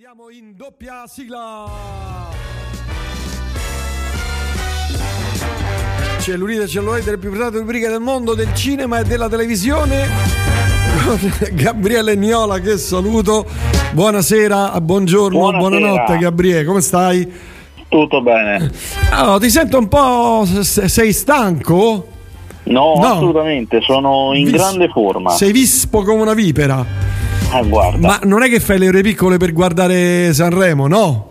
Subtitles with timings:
[0.00, 1.64] Andiamo in doppia sigla.
[6.20, 10.06] Cellulite cellulite, le più presentate rubriche del mondo del cinema e della televisione.
[11.04, 13.44] Con Gabriele Niola che saluto.
[13.90, 15.68] Buonasera, buongiorno, Buonasera.
[15.78, 17.32] buonanotte Gabriele, come stai?
[17.88, 18.70] Tutto bene?
[19.10, 20.44] Allora, ti sento un po'.
[20.62, 22.06] se- Sei stanco?
[22.66, 23.02] No, No.
[23.02, 25.30] assolutamente, sono in Vis- grande forma.
[25.30, 26.86] Sei vispo come una vipera.
[27.50, 27.62] Ah,
[27.98, 31.30] Ma non è che fai le ore piccole per guardare Sanremo, no?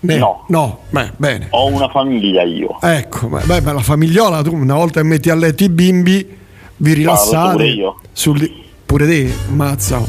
[0.00, 0.44] Ne- No.
[0.48, 1.46] No, beh, bene.
[1.50, 2.76] ho una famiglia io.
[2.80, 6.36] Ecco, ma, beh, ma la famigliola, tu una volta che metti a letto i bimbi,
[6.76, 7.52] vi rilassate.
[7.52, 7.96] pure io.
[8.12, 8.52] sul-
[8.86, 10.00] pure te, mazza.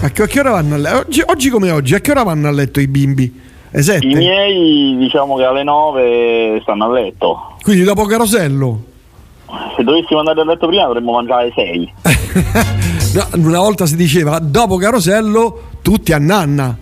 [0.00, 0.96] A che, a che ora vanno a letto?
[0.98, 3.40] Oggi, oggi come oggi, a che ora vanno a letto i bimbi?
[3.70, 4.06] Le sette?
[4.06, 7.56] I miei, diciamo che alle 9 stanno a letto.
[7.62, 8.82] Quindi dopo Carosello?
[9.76, 11.92] Se dovessimo andare a letto prima dovremmo mangiare 6.
[13.34, 16.76] Una volta si diceva dopo Carosello tutti a nanna.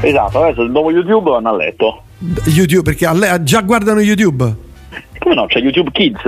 [0.00, 2.02] Esatto, adesso dopo YouTube vanno a letto.
[2.44, 4.54] YouTube, perché a le- già guardano YouTube.
[5.18, 6.20] Come no, c'è YouTube Kids.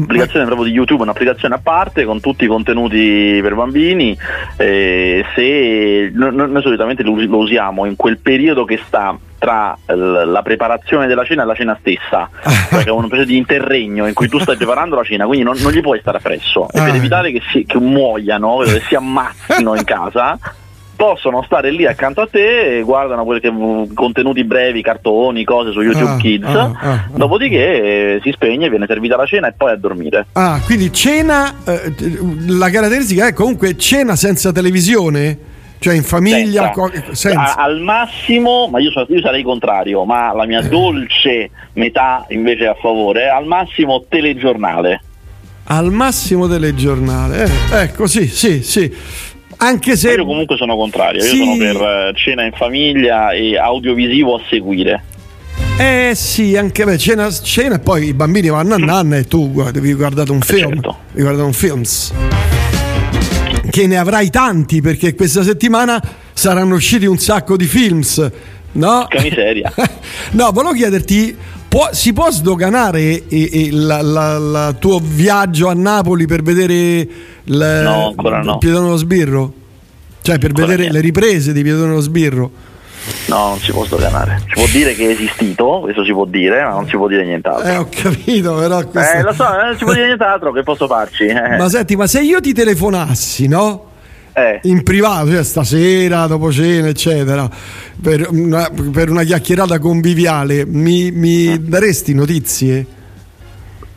[0.00, 4.16] Applicazione proprio di YouTube, un'applicazione a parte con tutti i contenuti per bambini.
[4.56, 9.76] eh, se, no- no- noi solitamente lo, lo usiamo in quel periodo che sta tra
[9.86, 12.28] la preparazione della cena e la cena stessa,
[12.70, 15.44] cioè che è una specie di interregno in cui tu stai preparando la cena, quindi
[15.44, 16.66] non, non gli puoi stare appresso.
[16.70, 16.96] E per Ah.
[16.96, 20.36] evitare che, si, che muoiano, che si ammazzino in casa,
[20.98, 23.52] possono stare lì accanto a te e guardano che-
[23.94, 26.44] contenuti brevi, cartoni, cose su YouTube Ah, Kids.
[26.46, 27.04] ah, ah, ah.
[27.14, 30.26] Dopodiché eh, si spegne, viene servita la cena e poi a dormire.
[30.32, 31.92] Ah, quindi cena, eh,
[32.48, 35.38] la caratteristica è comunque cena senza televisione?
[35.78, 36.72] Cioè in famiglia?
[36.74, 37.14] Senza.
[37.14, 37.54] senza.
[37.54, 42.66] A- al massimo, ma io, io sarei contrario, ma la mia dolce metà invece è
[42.66, 45.02] a favore, al massimo telegiornale.
[45.70, 47.44] Al massimo telegiornale.
[47.44, 48.92] Eh, ecco, sì, sì, sì.
[49.58, 50.12] Anche se...
[50.12, 51.36] Io comunque sono contrario, io Sì.
[51.38, 55.02] sono per eh, cena in famiglia e audiovisivo a seguire.
[55.78, 59.78] Eh sì, anche beh, cena, cena poi i bambini vanno a nanna e tu guarda,
[59.80, 60.72] vi guardate un film.
[60.72, 60.96] certo.
[61.12, 62.12] Vi guardate un films.
[63.70, 66.02] Che ne avrai tanti perché questa settimana
[66.32, 68.30] saranno usciti un sacco di films.
[68.72, 69.06] No?
[69.08, 69.72] Che miseria.
[70.32, 71.36] no, volevo chiederti,
[71.68, 76.74] può- si può sdoganare eh, eh, la- la- la tuo viaggio a Napoli per vedere
[77.44, 78.58] il, No, ancora no.
[78.60, 79.52] dello Sbirro?
[80.22, 80.96] Cioè per Ancora vedere niente.
[80.98, 82.50] le riprese di Piedone dello Sbirro?
[83.28, 84.42] No, non si può sdoganare.
[84.48, 87.24] Si può dire che è esistito, questo si può dire, ma non si può dire
[87.24, 87.66] nient'altro.
[87.70, 90.62] Eh, ho capito, però questo- Eh, lo so, eh, non si può dire nient'altro, che
[90.62, 91.24] posso farci?
[91.24, 93.84] Eh, Ma senti, ma se io ti telefonassi, no?
[94.38, 97.48] Eh, In privato, cioè stasera, dopo cena, eccetera,
[98.00, 102.86] per una, per una chiacchierata conviviale, mi, mi daresti notizie?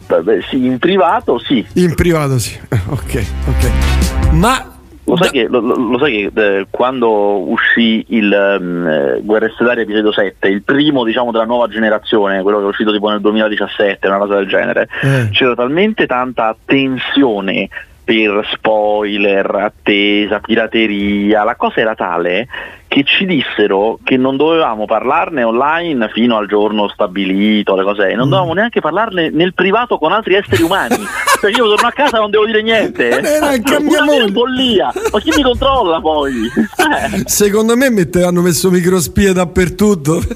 [0.08, 1.66] vabbè, sì, in privato sì.
[1.76, 2.58] In privato sì.
[2.90, 4.32] Ok, ok.
[4.34, 4.66] Ma
[5.06, 9.82] Lo sai che, lo, lo- sai che, eh, quando uscì il ehm, eh, Guerre Stellari
[9.82, 14.06] episodio 7, il primo diciamo della nuova generazione, quello che è uscito tipo nel 2017,
[14.08, 15.30] una cosa del genere, Eh.
[15.32, 17.70] c'era talmente tanta tensione
[18.04, 22.48] per spoiler, attesa, pirateria, la cosa era tale
[22.92, 28.28] che ci dissero che non dovevamo parlarne online fino al giorno stabilito, le cose, non
[28.28, 30.98] dovevamo neanche parlarne nel privato con altri esseri umani.
[31.40, 33.08] Perché io torno a casa e non devo dire niente.
[33.08, 34.92] Era il Una follia.
[35.10, 36.48] Ma chi mi controlla poi?
[36.48, 40.22] Eh, secondo me mette- hanno messo microspie dappertutto.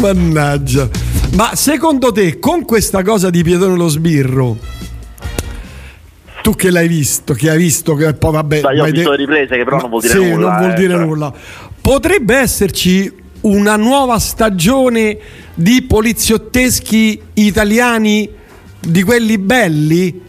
[0.00, 0.88] Mannaggia.
[1.36, 4.56] Ma secondo te, con questa cosa di Piedone lo Sbirro,
[6.48, 8.60] tu che l'hai visto, che hai visto, che poi vabbè...
[8.60, 10.48] Sai, io ho visto de- le riprese che però non vuol dire sì, nulla.
[10.48, 11.04] non vuol eh, dire cioè.
[11.04, 11.32] nulla.
[11.78, 15.18] Potrebbe esserci una nuova stagione
[15.52, 18.30] di poliziotteschi italiani
[18.80, 20.22] di quelli belli?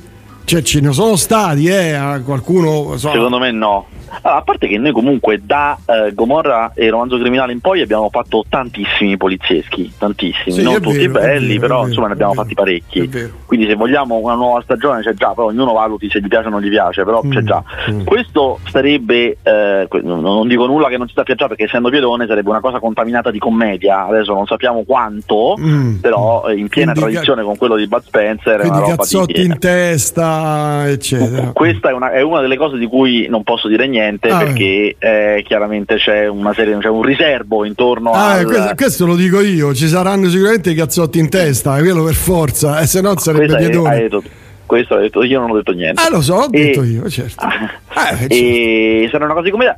[0.50, 1.96] Cioè, ce ne sono stati, eh?
[2.26, 2.98] Qualcuno.
[2.98, 3.86] so- Secondo me no.
[4.24, 8.10] Allora, a parte che noi comunque da eh, Gomorra e Romanzo Criminale in poi abbiamo
[8.10, 12.34] fatto tantissimi polizieschi, tantissimi, Sì, non tutti vero, belli, vero, però vero, insomma ne abbiamo
[12.34, 13.08] fatti parecchi.
[13.46, 16.50] Quindi se vogliamo una nuova stagione c'è già, poi ognuno valuti se gli piace o
[16.50, 17.64] non gli piace, però c'è Mm, già.
[17.92, 18.04] mm.
[18.04, 22.50] Questo sarebbe, eh, non, dico nulla che non ci sta piacendo perché essendo Piedone sarebbe
[22.50, 25.98] una cosa contaminata di commedia, adesso non sappiamo quanto, Mm.
[25.98, 30.39] però eh, in piena Quindi tradizione con quello di Bud Spencer Quindi cazzotti in testa,
[30.88, 31.52] eccetera.
[31.54, 34.96] Questa è una, è una delle cose di cui non posso dire niente Ah, perché
[34.98, 39.42] eh, chiaramente c'è una serie, c'è un riservo intorno Ah, al, questo, questo lo dico
[39.42, 43.56] io, ci saranno sicuramente i cazzotti in testa, quello per forza, e se no sarebbe
[43.58, 43.70] è-
[44.10, 44.22] tu.
[44.66, 46.02] questo hai detto, io non ho detto niente.
[46.02, 47.46] Ah, lo so, l'ho E- detto io, certo.
[47.92, 48.34] Ah, Eh, certo.
[48.36, 49.76] e sarà una cosa di commedia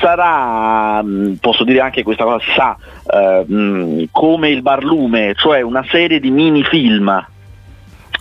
[0.00, 2.76] sarà mh, posso dire anche questa cosa sa
[3.10, 7.26] eh, mh, come il barlume cioè una serie di mini film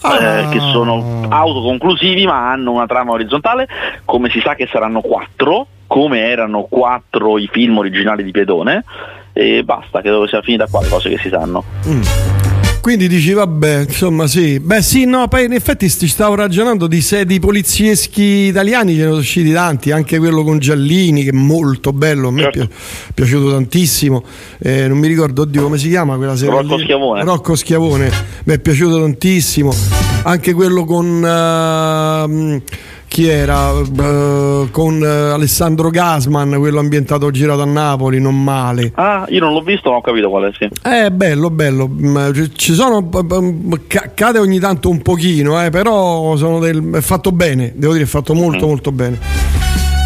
[0.03, 0.39] Ah.
[0.39, 3.67] eh, che sono autoconclusivi ma hanno una trama orizzontale
[4.03, 8.83] come si sa che saranno quattro come erano quattro i film originali di Piedone
[9.33, 11.63] e basta, credo che sia finita qua le cose che si sanno.
[11.87, 12.01] Mm.
[12.83, 14.59] Quindi dici, vabbè, insomma, sì.
[14.59, 19.07] Beh, sì, no, poi in effetti ci stavo ragionando di sedi polizieschi italiani, ce ne
[19.07, 22.59] sono usciti tanti, anche quello con Giallini, che è molto bello, a me certo.
[22.59, 22.67] è
[23.13, 24.21] piaciuto tantissimo.
[24.59, 26.59] Eh, non mi ricordo, oddio, come si chiama quella serie?
[26.59, 27.23] Rocco Schiavone.
[27.23, 28.11] Rocco Schiavone,
[28.43, 29.73] mi è piaciuto tantissimo.
[30.23, 31.07] Anche quello con...
[31.23, 32.61] Uh,
[33.13, 38.91] chi era uh, con uh, Alessandro Gasman, quello ambientato girato a Napoli, non male.
[38.95, 40.67] Ah, io non l'ho visto, ma ho capito quale sia.
[40.81, 41.87] È bello, bello.
[41.87, 43.07] Mm, ci sono
[44.15, 48.33] cade ogni tanto un pochino, eh, però del, è fatto bene, devo dire, è fatto
[48.33, 48.69] molto mm.
[48.69, 49.19] molto bene.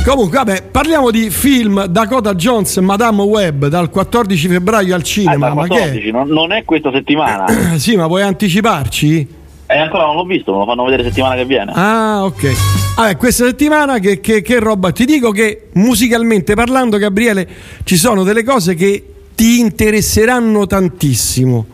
[0.04, 5.48] Comunque, vabbè, parliamo di film Dakota Jones e Madame Web dal 14 febbraio al cinema.
[5.48, 6.12] Eh, ma 14, che?
[6.12, 7.46] Non, non è questa settimana.
[7.80, 9.37] sì, ma puoi anticiparci?
[9.70, 11.74] E ancora non l'ho visto, me lo fanno vedere settimana che viene.
[11.76, 12.96] Ah, ok.
[12.96, 14.92] Vabbè, questa settimana che, che, che roba?
[14.94, 17.48] Ti dico che musicalmente parlando, Gabriele,
[17.84, 19.04] ci sono delle cose che
[19.36, 21.66] ti interesseranno tantissimo.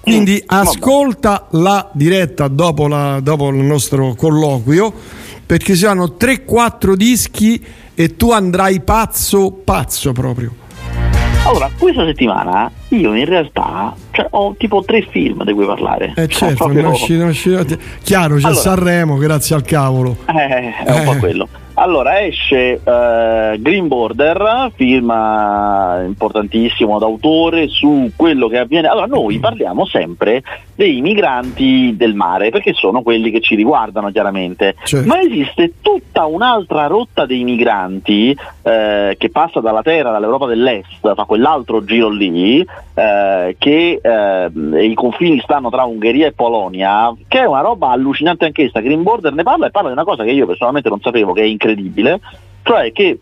[0.00, 4.92] Quindi ascolta la diretta dopo, la, dopo il nostro colloquio,
[5.46, 7.64] perché saranno 3-4 dischi
[7.94, 10.61] e tu andrai pazzo, pazzo proprio.
[11.44, 16.12] Allora, questa settimana io in realtà cioè, ho tipo tre film di cui parlare.
[16.16, 16.82] Eh certo, proprio...
[16.82, 17.64] non uscito, non uscito.
[18.02, 20.18] chiaro, c'è allora, Sanremo, grazie al cavolo.
[20.26, 21.04] Eh, è un eh.
[21.04, 21.48] po' quello.
[21.82, 28.86] Allora esce uh, Green Border, film uh, importantissimo d'autore su quello che avviene.
[28.86, 30.44] Allora noi parliamo sempre
[30.76, 35.08] dei migranti del mare perché sono quelli che ci riguardano chiaramente, certo.
[35.08, 41.24] ma esiste tutta un'altra rotta dei migranti uh, che passa dalla terra, dall'Europa dell'Est, fa
[41.24, 42.64] quell'altro giro lì,
[42.94, 48.80] che i confini stanno tra Ungheria e Polonia, che è una roba allucinante anch'essa.
[48.80, 51.40] Green Border ne parla e parla di una cosa che io personalmente non sapevo, che
[51.40, 51.70] è incredibile,
[52.62, 53.18] cioè che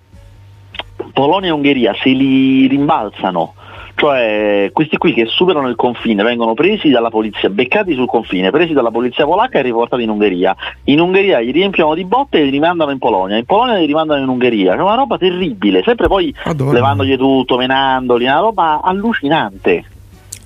[1.12, 3.54] Polonia e Ungheria se li rimbalzano,
[3.94, 8.72] cioè questi qui che superano il confine vengono presi dalla polizia, beccati sul confine, presi
[8.72, 10.56] dalla polizia polacca e riportati in Ungheria.
[10.84, 14.22] In Ungheria li riempiono di botte e li rimandano in Polonia, in Polonia li rimandano
[14.22, 14.74] in Ungheria.
[14.74, 16.72] È una roba terribile, sempre poi Madonna.
[16.72, 19.84] levandogli tutto, menandoli, una roba allucinante.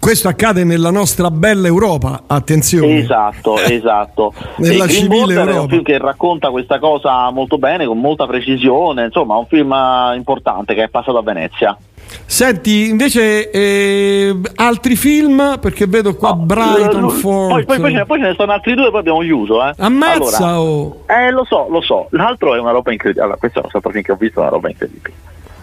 [0.04, 2.98] Questo accade nella nostra bella Europa, attenzione.
[2.98, 4.34] Esatto, esatto.
[4.56, 5.50] nella civile Europa.
[5.50, 9.74] È un film che racconta questa cosa molto bene, con molta precisione, insomma, un film
[10.14, 11.74] importante che è passato a Venezia.
[12.26, 17.52] Senti, invece eh, altri film, perché vedo qua no, Brighton Fort.
[17.52, 19.66] Poi, poi, poi, ce ne, poi, ce ne sono altri due, poi abbiamo chiuso.
[19.66, 19.72] Eh.
[19.78, 20.48] Ammazza!
[20.48, 21.04] Allora, oh.
[21.06, 22.08] Eh, lo so, lo so.
[22.10, 23.24] L'altro è una roba incredibile.
[23.24, 25.14] Allora, questo è un altro film che ho visto, è una roba incredibile.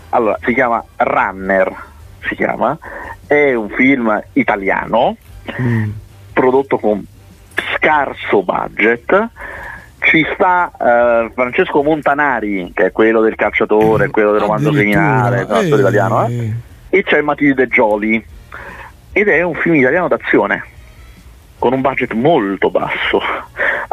[0.09, 1.89] Allora, si chiama Runner
[2.27, 2.77] si chiama,
[3.27, 5.15] è un film italiano
[5.61, 5.89] mm.
[6.33, 7.05] prodotto con
[7.75, 9.29] scarso budget.
[9.99, 15.67] Ci sta uh, Francesco Montanari, che è quello del cacciatore, quello del romanzo criminale, eh,
[15.67, 16.53] italiano, eh?
[16.89, 18.23] e c'è Matilde Gioli.
[19.13, 20.63] Ed è un film italiano d'azione
[21.59, 23.21] con un budget molto basso.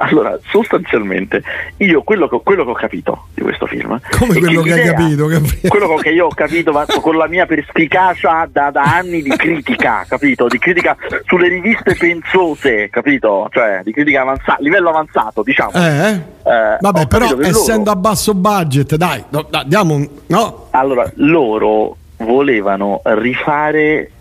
[0.00, 1.42] Allora, sostanzialmente,
[1.78, 4.00] io quello che, quello che ho capito di questo film.
[4.18, 5.26] Come quello che, che hai capito?
[5.26, 5.68] Gabriele?
[5.68, 10.04] Quello che io ho capito ma con la mia perspicacia da, da, anni di critica,
[10.08, 10.46] capito?
[10.46, 10.96] Di critica
[11.26, 13.48] sulle riviste pensose, capito?
[13.50, 15.72] Cioè, di critica avanzata, livello avanzato, diciamo.
[15.72, 16.12] Eh?
[16.12, 20.08] eh Vabbè, però essendo loro, a basso budget, dai, no, dai, diamo un.
[20.28, 20.68] No?
[20.70, 24.12] Allora, loro volevano rifare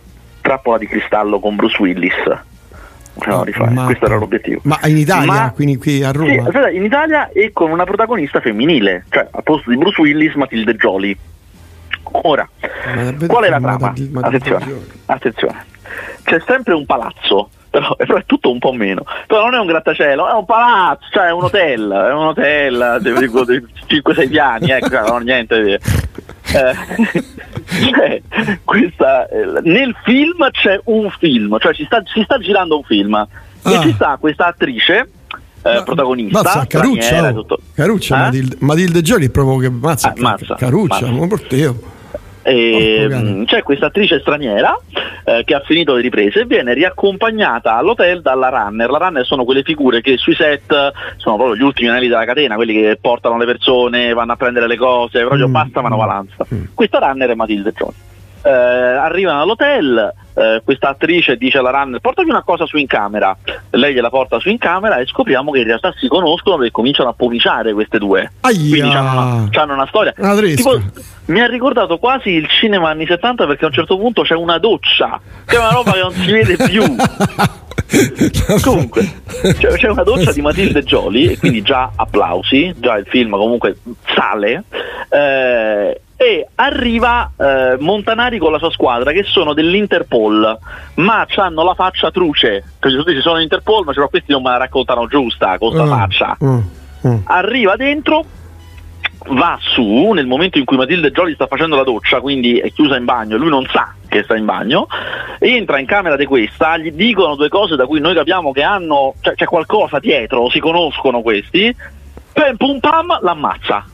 [0.41, 2.13] Trappola di cristallo con Bruce Willis
[3.17, 3.71] rifare.
[3.71, 4.61] Ma, questo era l'obiettivo.
[4.63, 6.49] Ma in Italia, ma, quindi qui a Roma?
[6.51, 10.75] Sì, in Italia e con una protagonista femminile, cioè al posto di Bruce Willis Matilde
[10.75, 11.17] Jolie.
[12.23, 12.47] Ora,
[13.27, 13.93] qual è la trama?
[14.21, 14.65] Attenzione,
[15.05, 15.65] attenzione,
[16.23, 19.03] c'è sempre un palazzo però, però, è tutto un po' meno.
[19.27, 22.97] Però non è un grattacielo, è un palazzo, cioè è un hotel, è un hotel
[23.01, 25.79] di 5-6 piani, ecco, non niente.
[26.53, 26.75] Eh,
[27.67, 28.21] cioè,
[28.63, 33.13] questa, eh, nel film c'è un film, cioè si sta, si sta girando un film
[33.13, 33.27] ah.
[33.63, 35.09] e ci sta questa attrice
[35.61, 36.41] eh, protagonista.
[36.41, 37.59] Mazza, Caruccia, oh.
[37.73, 38.19] Caruccia eh?
[38.19, 41.17] Matilde, Matilde Gioli è proprio che mazza, ah, mazza Caruccia, mazza.
[41.17, 41.95] non porteo.
[42.43, 44.79] E, c'è questa attrice straniera
[45.27, 48.89] eh, che ha finito le riprese e viene riaccompagnata all'hotel dalla runner.
[48.89, 52.55] La runner sono quelle figure che sui set sono proprio gli ultimi anelli della catena,
[52.55, 55.53] quelli che portano le persone, vanno a prendere le cose, proprio mm.
[55.53, 56.45] passa manovalanza.
[56.53, 56.63] Mm.
[56.73, 58.06] Questa runner è Matilde Jones.
[58.41, 63.35] Eh, arrivano all'hotel, eh, questa attrice dice alla runner portami una cosa su in camera,
[63.71, 67.09] lei gliela porta su in camera e scopriamo che in realtà si conoscono perché cominciano
[67.09, 68.31] a pomiciare queste due.
[68.41, 68.57] Aia.
[68.57, 70.13] Quindi hanno una, una, storia.
[70.13, 70.79] Tipo,
[71.25, 74.59] mi ha ricordato quasi il cinema anni 70 perché a un certo punto c'è una
[74.59, 76.83] doccia, che è una roba che non si vede più.
[78.61, 79.21] Comunque,
[79.57, 83.77] c'è, c'è, una doccia di Matilde Gioli, e quindi già applausi, già il film comunque
[84.13, 84.63] sale.
[85.09, 90.57] Eh, e arriva eh, Montanari con la sua squadra che sono dell'Interpol
[90.95, 94.49] ma hanno la faccia truce perché tu dici sono Interpol ma cioè, questi non me
[94.49, 96.63] la raccontano giusta con sta uh, faccia uh,
[97.01, 97.21] uh.
[97.25, 98.25] arriva dentro
[99.29, 102.95] va su nel momento in cui Matilde Jolly sta facendo la doccia, quindi è chiusa
[102.95, 104.87] in bagno, lui non sa che sta in bagno,
[105.39, 109.15] entra in camera di questa, gli dicono due cose da cui noi capiamo che hanno,
[109.19, 111.75] cioè, c'è qualcosa dietro, si conoscono questi,
[112.31, 113.85] pum pum pam, l'ammazza.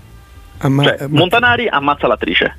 [0.59, 2.57] Amma- cioè, Montanari ammazza l'attrice.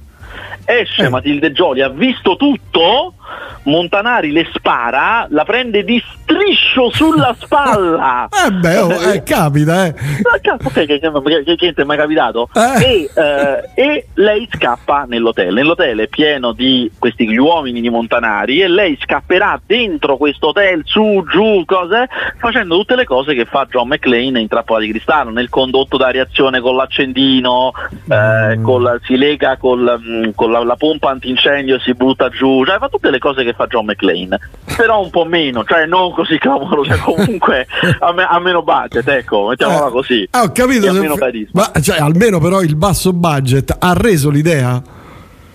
[0.65, 1.09] Esce eh.
[1.09, 3.15] Matilde Gioli, ha visto tutto,
[3.65, 8.29] Montanari le spara, la prende di striscio sulla spalla.
[8.47, 9.95] eh beh, oh, eh, capita, eh.
[10.65, 12.49] Ok, che, che, che, è mai capitato?
[12.55, 12.85] Eh.
[12.85, 15.53] E, eh, e, lei scappa nell'hotel.
[15.53, 20.83] Nell'hotel è pieno di questi gli uomini di Montanari e lei scapperà dentro questo hotel,
[20.85, 25.31] su, giù, cose, facendo tutte le cose che fa John McClane in Trappola di Cristallo,
[25.31, 27.73] nel condotto da reazione con l'accendino,
[28.09, 28.63] eh, mm.
[28.63, 32.79] col, si lega col, mm, con la, la pompa antincendio e si butta giù, cioè
[32.79, 34.39] fa tutte le cose che fa John McClane,
[34.77, 37.67] però un po' meno, cioè non così clamoroso, cioè comunque
[38.01, 40.29] a, me, a, meno budget, ecco, mettiamola eh, così.
[40.33, 44.83] Ah, ho capito, se, ma, cioè, almeno però il basso budget ha reso l'idea?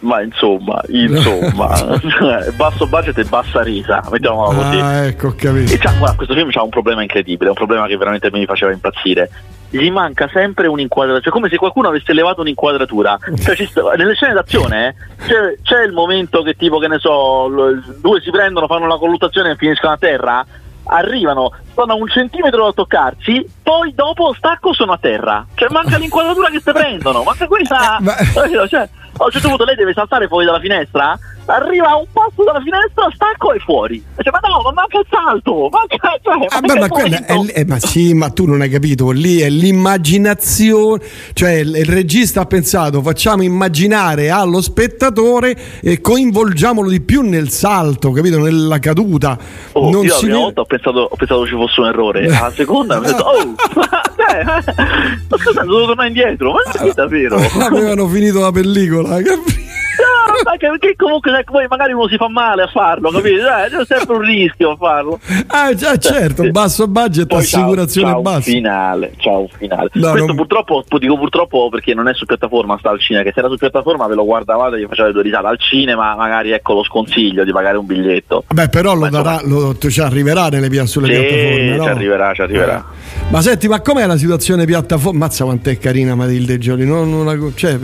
[0.02, 4.80] Ma insomma, insomma, cioè, basso budget e bassa risa, mettiamola così.
[4.80, 5.74] Ah, ecco, ho capito.
[5.74, 9.30] E guarda, questo film ha un problema incredibile, un problema che veramente mi faceva impazzire
[9.72, 13.18] gli manca sempre un'inquadratura, cioè come se qualcuno avesse levato un'inquadratura.
[13.40, 17.48] Cioè, sta, nelle scene d'azione eh, c'è, c'è, il momento che tipo, che ne so,
[18.00, 20.46] due si prendono, fanno la colluttazione e finiscono a terra,
[20.86, 25.46] arrivano, stanno a un centimetro da toccarsi, poi dopo stacco sono a terra.
[25.54, 27.98] Cioè manca l'inquadratura che si prendono, manca questa...
[27.98, 28.68] Eh, ma...
[28.68, 28.90] Cioè,
[29.24, 31.18] a un certo punto lei deve saltare fuori dalla finestra
[31.56, 34.04] arriva un passo dalla finestra, stacco e fuori.
[34.16, 37.64] Dice, ma no, ma manca il salto, manca, cioè, ah, ma, ma, quella è, è,
[37.66, 41.04] ma sì, ma tu non hai capito, lì è l'immaginazione,
[41.34, 47.50] cioè il, il, regista ha pensato facciamo immaginare allo spettatore e coinvolgiamolo di più nel
[47.50, 49.38] salto, capito, nella caduta.
[49.74, 52.52] Oh, non io la prima volta ho pensato, ho pensato ci fosse un errore, la
[52.54, 53.56] seconda ho detto, oh,
[54.16, 57.38] cioè, ma scusa, devo tornare indietro, ma è davvero.
[57.38, 59.69] Avevano finito la pellicola, capito?
[60.30, 63.46] No, che comunque poi magari uno si fa male a farlo, capito?
[63.48, 65.20] Eh, c'è sempre un rischio a farlo.
[65.48, 68.42] Ah, già, certo, basso budget, poi assicurazione bassa.
[68.42, 69.90] finale, ciao, finale.
[69.94, 70.36] No, Questo non...
[70.36, 73.58] purtroppo, dico purtroppo perché non è su piattaforma, sta al cinema, che se era su
[73.58, 75.48] piattaforma ve lo guardavate e gli facevate due risate.
[75.48, 78.44] Al cinema magari ecco lo sconsiglio di pagare un biglietto.
[78.48, 81.84] Beh, però lo darà, lo, ci arriverà nelle, sulle sì, piattaforme, no?
[81.84, 82.78] ci arriverà, ci arriverà.
[82.78, 83.32] Eh.
[83.32, 85.20] Ma senti, ma com'è la situazione piattaforma?
[85.20, 87.78] Mazza quant'è carina Matilde Gioli, non, non, cioè,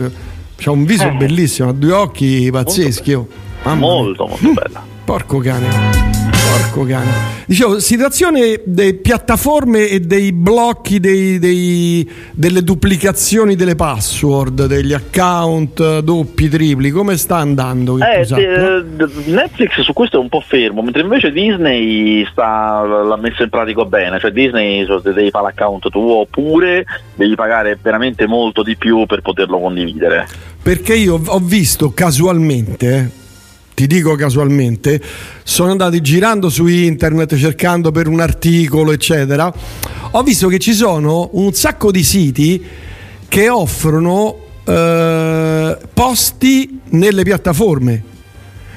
[0.56, 1.12] C'ha un viso eh.
[1.12, 3.14] bellissimo, ha due occhi pazzeschi.
[3.14, 3.30] Molto,
[3.68, 3.74] oh.
[3.74, 4.84] molto, molto bella.
[5.04, 6.25] Porco cane.
[6.56, 7.10] Porco cane.
[7.44, 15.98] Dicevo, situazione delle piattaforme e dei blocchi, dei, dei, delle duplicazioni delle password, degli account
[16.00, 17.98] doppi, tripli, come sta andando?
[17.98, 18.84] Eh, eh,
[19.26, 23.84] Netflix su questo è un po' fermo, mentre invece Disney sta, l'ha messo in pratica
[23.84, 26.84] bene, cioè Disney devi fare l'account tuo oppure
[27.14, 30.26] devi pagare veramente molto di più per poterlo condividere.
[30.62, 33.24] Perché io ho visto casualmente
[33.76, 34.98] ti dico casualmente,
[35.44, 39.52] sono andati girando su internet cercando per un articolo, eccetera.
[40.12, 42.64] Ho visto che ci sono un sacco di siti
[43.28, 48.02] che offrono eh, posti nelle piattaforme.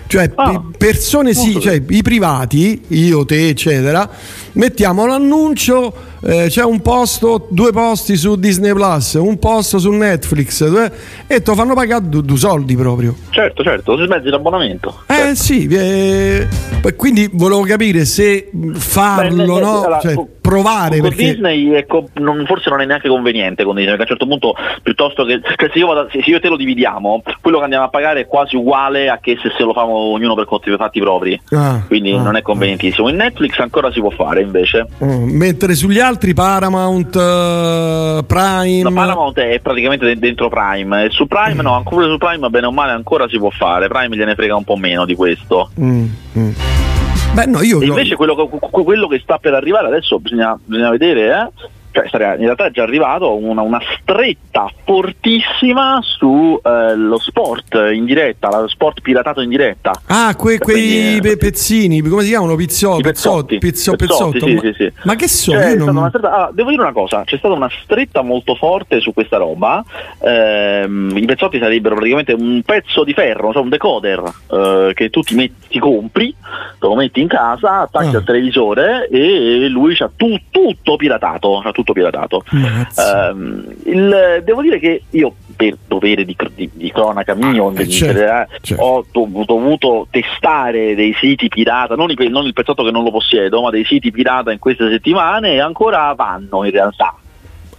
[0.06, 4.10] Cioè, ah, persone sì, cioè i privati, io, te, eccetera,
[4.54, 10.62] mettiamo l'annuncio, eh, c'è un posto, due posti su Disney Plus, un posto su Netflix
[10.62, 10.92] eh,
[11.28, 13.16] e ti fanno pagare due, due soldi proprio.
[13.30, 15.04] Certo, certo, si smezzi l'abbonamento.
[15.08, 15.36] Eh certo.
[15.36, 16.48] sì, eh,
[16.96, 19.80] quindi volevo capire se farlo, Beh, no?
[19.80, 21.00] Allora, cioè, provare.
[21.00, 21.24] Con perché...
[21.32, 24.56] Disney co- non, forse non è neanche conveniente con Disney, perché a un certo punto
[24.84, 27.86] piuttosto che cioè se, io vado, se io e te lo dividiamo, quello che andiamo
[27.86, 31.00] a pagare è quasi uguale a che se, se lo fanno ognuno per conti fatti
[31.00, 31.40] propri.
[31.52, 33.10] Ah, quindi ah, non è convenientissimo.
[33.10, 34.88] In Netflix ancora si può fare invece.
[34.98, 38.82] Uh, mentre sugli altri Paramount, uh, Prime.
[38.82, 41.06] No, Paramount è praticamente dentro Prime.
[41.06, 41.66] E su Prime mm.
[41.66, 43.88] no, ancora su Prime bene o male ancora si può fare.
[43.88, 45.70] Prime gliene frega un po' meno di questo.
[45.80, 46.06] Mm,
[46.38, 46.52] mm.
[47.34, 51.78] Beh, no, io invece quello, quello, che sta per arrivare adesso bisogna, bisogna vedere, eh?
[51.92, 58.06] Cioè in realtà è già arrivato una, una stretta fortissima su eh, lo sport in
[58.06, 59.92] diretta, lo sport piratato in diretta.
[60.08, 62.56] Ah, que, quei Quindi, pezzini, come si chiamano?
[62.56, 64.92] Pizzotti, pezzotti, pizzo, pezzotti, sì, sì, sì.
[65.04, 65.60] Ma che sono?
[65.60, 66.08] Cioè, non...
[66.10, 69.84] stretta, ah, devo dire una cosa, c'è stata una stretta molto forte su questa roba.
[70.20, 75.22] Ehm, I pezzotti sarebbero praticamente un pezzo di ferro, cioè un decoder eh, che tu
[75.22, 78.18] ti, metti, ti compri, te lo metti in casa, attacchi ah.
[78.20, 81.62] al televisore e lui c'ha tu, tutto piratato.
[81.80, 82.44] Tutto piratato.
[82.52, 88.54] Um, il, devo dire che io per dovere di, di, di cronaca mio ah, certo,
[88.62, 88.82] certo.
[88.82, 93.12] ho dov- dovuto testare dei siti pirata, non, i, non il pezzotto che non lo
[93.12, 97.14] possiedo, ma dei siti pirata in queste settimane e ancora vanno in realtà.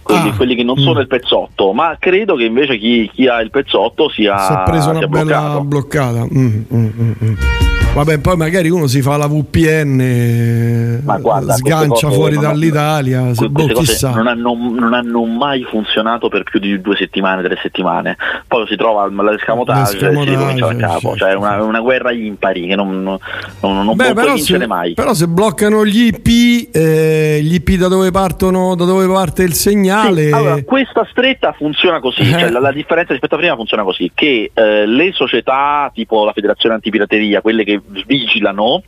[0.03, 1.01] Quelli, ah, quelli, che non sono mm.
[1.01, 4.89] il pezzotto, ma credo che invece chi, chi ha il pezzotto sia, si è preso
[4.89, 6.23] una bella bloccata.
[6.23, 7.80] Mm, mm, mm, mm.
[7.93, 13.33] Vabbè, poi magari uno si fa la VPN, guarda, sgancia fuori non, dall'Italia.
[13.33, 13.67] Se, boh,
[14.13, 18.15] non, hanno, non, hanno, mai funzionato per più di due settimane, tre settimane.
[18.47, 20.99] Poi si trova l'escamotage e si ricomincia da capo.
[20.99, 21.17] Certo.
[21.17, 23.19] Cioè, una, una, guerra impari che non, non,
[23.59, 24.93] non Beh, può vincere mai.
[24.93, 29.53] Però se bloccano gli IP, eh, gli IP da dove partono, da dove parte il
[29.53, 30.27] segnale.
[30.27, 32.21] Sì, allora, questa stretta funziona così.
[32.21, 32.39] Eh.
[32.39, 36.31] Cioè, la, la, differenza rispetto a prima funziona così: che eh, le società tipo la
[36.31, 38.83] Federazione Antipirateria, quelle che vigilano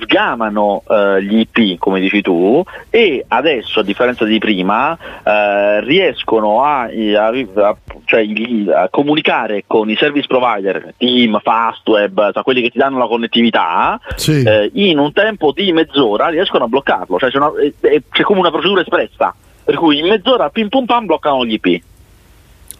[0.00, 6.62] sgamano eh, gli IP come dici tu e adesso a differenza di prima eh, riescono
[6.62, 8.26] a, a, a, cioè,
[8.74, 14.00] a, comunicare con i service provider team, fastweb cioè quelli che ti danno la connettività
[14.14, 14.42] sì.
[14.42, 17.18] eh, in un tempo di mezz'ora riescono a bloccarlo.
[17.18, 19.34] Cioè c'è, una, c'è come una procedura espressa.
[19.64, 21.82] Per cui in mezz'ora pim pum pam bloccano gli IP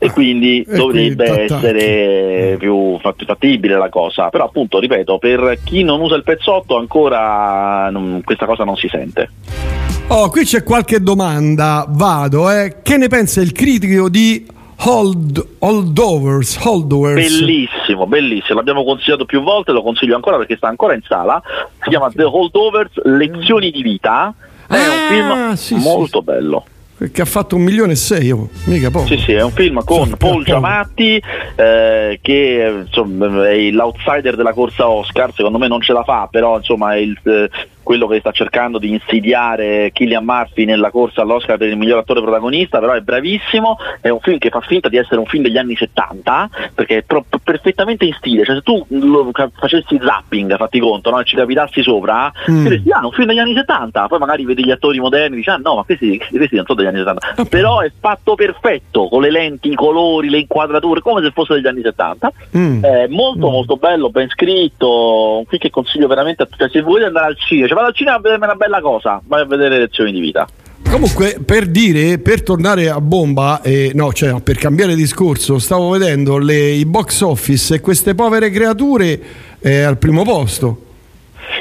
[0.03, 4.31] e quindi e dovrebbe quindi essere più fattibile la cosa.
[4.31, 8.89] Però appunto, ripeto, per chi non usa il pezzotto ancora non, questa cosa non si
[8.89, 9.31] sente.
[10.09, 12.79] Oh, qui c'è qualche domanda, vado, eh.
[12.83, 14.45] Che ne pensa il critico di
[14.85, 17.15] Hold, holdovers, holdovers?
[17.15, 21.41] Bellissimo, bellissimo, l'abbiamo consigliato più volte, lo consiglio ancora perché sta ancora in sala.
[21.81, 24.35] Si chiama The Holdovers Lezioni di vita.
[24.67, 26.25] È ah, un film sì, molto sì.
[26.25, 26.65] bello
[27.11, 29.07] che ha fatto un milione e sei, oh, mica poco.
[29.07, 31.23] Sì, sì, è un film con sì, Paul Giamatti
[31.57, 36.57] eh, che insomma, è l'outsider della corsa Oscar, secondo me non ce la fa, però
[36.57, 37.49] insomma è il, eh,
[37.93, 42.23] quello che sta cercando di insidiare Killian Murphy nella corsa all'Oscar per il miglior attore
[42.23, 45.59] protagonista, però è bravissimo, è un film che fa finta di essere un film degli
[45.59, 48.83] anni 70, perché è pro- perfettamente in stile, cioè se tu
[49.59, 51.21] facessi zapping, fatti conto, no?
[51.21, 52.63] e ci capitassi sopra, mm.
[52.63, 55.51] diresti, ah, un film degli anni 70, poi magari vedi gli attori moderni e dici,
[55.51, 57.47] ah no, ma questi, questi non sono degli anni 70, okay.
[57.47, 61.67] però è fatto perfetto, con le lenti, i colori, le inquadrature, come se fosse degli
[61.67, 62.85] anni 70, mm.
[62.85, 63.53] è molto mm.
[63.53, 67.27] molto bello, ben scritto, un film che consiglio veramente a tutti, cioè, se volete andare
[67.27, 70.13] al cinema, cioè vado al cinema a vedermi una bella cosa, vai a vedere lezioni
[70.13, 70.47] di vita.
[70.89, 76.39] Comunque, per dire, per tornare a bomba, eh, no, cioè per cambiare discorso, stavo vedendo
[76.39, 79.21] le, i box office e queste povere creature
[79.61, 80.91] eh, al primo posto.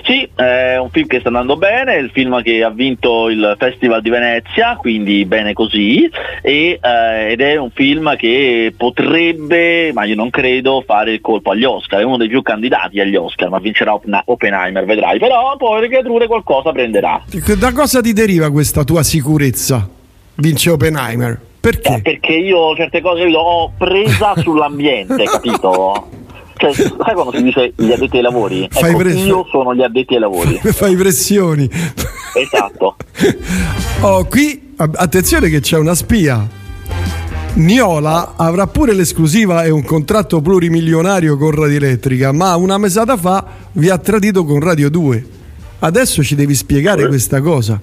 [0.03, 3.55] Sì, è un film che sta andando bene, è il film che ha vinto il
[3.57, 6.09] Festival di Venezia, quindi bene così,
[6.41, 11.51] e, eh, ed è un film che potrebbe, ma io non credo, fare il colpo
[11.51, 15.87] agli Oscar, è uno dei più candidati agli Oscar, ma vincerà Oppenheimer, vedrai, però poi
[15.87, 17.23] creature qualcosa prenderà.
[17.57, 19.87] Da cosa ti deriva questa tua sicurezza?
[20.35, 21.39] Vince Oppenheimer?
[21.61, 21.95] Perché?
[21.95, 26.09] Eh, perché io certe cose ho presa sull'ambiente, capito?
[26.61, 28.67] Cioè, sai quando si dice gli addetti ai lavori?
[28.69, 30.59] Fai ecco, press- io sono gli addetti ai lavori.
[30.61, 31.67] Fai pressioni.
[32.35, 32.95] Esatto.
[34.01, 36.47] oh, qui attenzione che c'è una spia.
[37.53, 43.43] Niola avrà pure l'esclusiva e un contratto plurimilionario con Radio Elettrica, ma una mesata fa
[43.73, 45.25] vi ha tradito con Radio 2.
[45.79, 47.81] Adesso ci devi spiegare questa cosa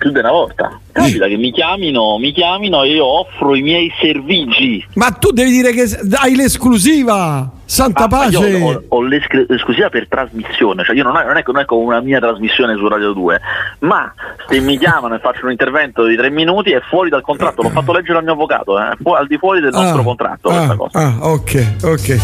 [0.00, 0.80] più di una volta.
[0.90, 4.82] Capita che mi chiamino, mi chiamino e io offro i miei servigi.
[4.94, 7.48] Ma tu devi dire che hai l'esclusiva!
[7.66, 8.48] Santa ah, pace!
[8.48, 11.84] Io ho, ho, l'esclusiva per trasmissione, cioè io non, è, non, è, non è come
[11.84, 13.40] una mia trasmissione su Radio 2,
[13.80, 14.12] ma
[14.48, 17.68] se mi chiamano e faccio un intervento di tre minuti è fuori dal contratto, l'ho
[17.68, 20.54] fatto leggere al mio avvocato, è eh, al di fuori del nostro ah, contratto ah,
[20.54, 20.98] questa cosa.
[20.98, 22.20] Ah, ok, ok.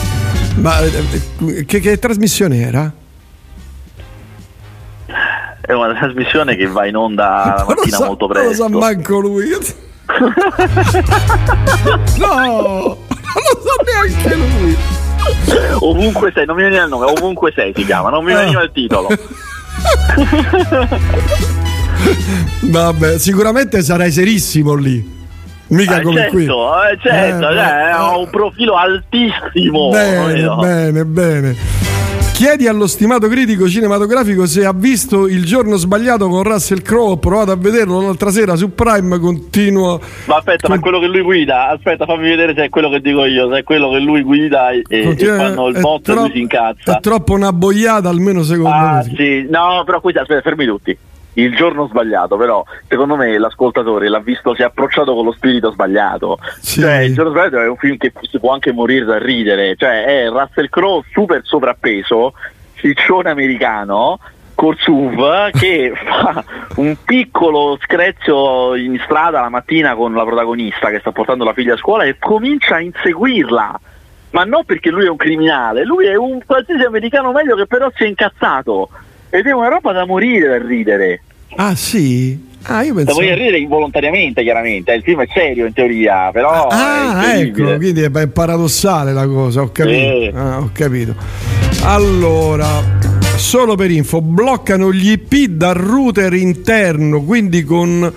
[0.56, 2.90] Ma eh, che, che trasmissione era?
[5.66, 8.62] È una trasmissione che va in onda la mattina sa, molto presto.
[8.68, 9.48] Non lo sa manco lui.
[12.18, 12.98] no, non lo
[13.62, 14.76] sa neanche lui.
[15.80, 18.38] Ovunque sei, non mi veniva il nome, ovunque sei si chiama, non mi ah.
[18.38, 19.08] veniva il titolo.
[22.60, 25.14] Vabbè, sicuramente sarai serissimo lì.
[25.68, 26.44] Mica eh, come certo, qui.
[26.44, 29.88] Eh, certo, eh, cioè, eh, ho un profilo altissimo.
[29.90, 31.56] Bene, bene, bene.
[32.36, 37.12] Chiedi allo stimato critico cinematografico se ha visto Il giorno sbagliato con Russell Crowe.
[37.12, 39.18] Ho provato a vederlo l'altra sera su Prime.
[39.18, 39.98] Continuo.
[40.26, 40.76] Ma aspetta, con...
[40.76, 43.50] ma quello che lui guida, aspetta, fammi vedere se è quello che dico io.
[43.50, 45.34] Se è quello che lui guida e, Continua...
[45.34, 46.20] e fanno il botto tro...
[46.20, 46.98] lui si incazza.
[46.98, 49.14] È troppo una boiata, almeno secondo ah, me.
[49.16, 49.46] Sì.
[49.48, 50.98] No, però qui aspetta, fermi tutti
[51.36, 55.70] il giorno sbagliato, però secondo me l'ascoltatore l'ha visto, si è approcciato con lo spirito
[55.70, 56.38] sbagliato.
[56.60, 56.80] Sì.
[56.80, 60.04] Cioè, il giorno sbagliato è un film che si può anche morire da ridere, cioè
[60.04, 62.32] è Russell Crowe super sovrappeso,
[62.74, 64.18] ciccione americano,
[64.54, 66.42] Corsuv che fa
[66.76, 71.74] un piccolo screzio in strada la mattina con la protagonista che sta portando la figlia
[71.74, 73.80] a scuola e comincia a inseguirla
[74.30, 77.90] ma non perché lui è un criminale, lui è un qualsiasi americano meglio che però
[77.94, 78.90] si è incazzato
[79.30, 81.22] ed è una roba da morire da ridere.
[81.54, 82.44] Ah sì?
[82.68, 83.20] Ah, io pensavo...
[83.20, 84.92] Da ridere involontariamente, chiaramente.
[84.92, 86.66] Il film è serio in teoria, però.
[86.66, 90.20] Ah, ecco, quindi è paradossale la cosa, ho capito.
[90.20, 90.32] Sì.
[90.34, 91.14] Ah, ho capito.
[91.82, 92.66] Allora,
[93.36, 98.12] solo per info, bloccano gli IP dal router interno, quindi con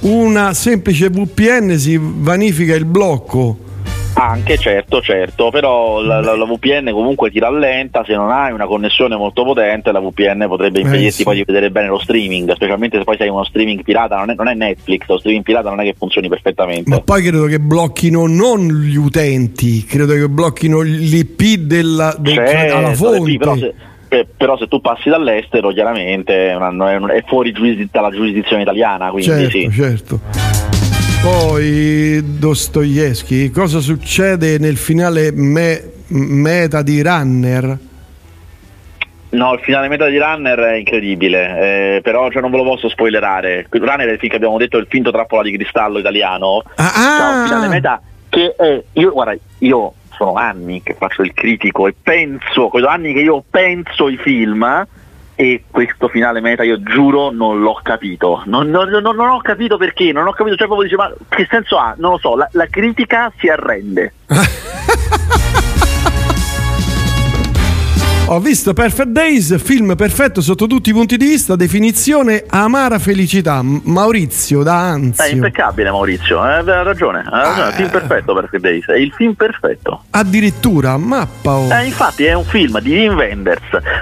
[0.00, 3.64] una semplice VPN si vanifica il blocco.
[4.18, 8.64] Anche certo, certo, però la, la, la, VPN comunque ti rallenta, se non hai una
[8.64, 11.22] connessione molto potente la VPN potrebbe impedirti eh, sì.
[11.22, 14.34] poi di vedere bene lo streaming, specialmente se poi sei uno streaming pirata, non è,
[14.34, 16.88] non è, Netflix, lo streaming pirata non è che funzioni perfettamente.
[16.88, 22.74] Ma poi credo che blocchino non gli utenti, credo che blocchino l'IP della, del, certo,
[22.74, 23.36] alla fonte.
[23.36, 23.74] Però se,
[24.34, 27.52] però se tu passi dall'estero chiaramente è, fuori
[27.90, 29.70] dalla giurisdizione italiana, quindi certo, sì.
[29.70, 30.20] Certo.
[31.26, 37.78] Poi Dostoevsky, cosa succede nel finale me, meta di Runner?
[39.30, 42.88] No, il finale meta di Runner è incredibile, eh, però cioè, non ve lo posso
[42.88, 43.66] spoilerare.
[43.68, 46.62] Runner è il film che abbiamo detto, il finto trappola di cristallo italiano.
[46.76, 47.40] Ah, ah.
[47.42, 51.94] il finale meta che è, io, guarda, io sono anni che faccio il critico e
[52.00, 54.86] penso, sono anni che io penso i film
[55.36, 58.42] e questo finale meta io giuro non l'ho capito.
[58.46, 60.56] Non, non, non, non ho capito perché non ho capito.
[60.56, 61.94] Cioè proprio dice ma che senso ha?
[61.98, 64.14] Non lo so la, la critica si arrende
[68.28, 73.62] Ho visto Perfect Days, film perfetto sotto tutti i punti di vista, definizione amara felicità.
[73.62, 75.22] Maurizio da Anzio.
[75.22, 77.68] È impeccabile Maurizio, eh, ha ragione, ha ragione.
[77.68, 80.06] Ah, film perfetto Perfect Days, è il film perfetto.
[80.10, 81.52] Addirittura, mappa.
[81.52, 81.72] Oh.
[81.72, 83.60] Eh, infatti è un film di Wim Wenders,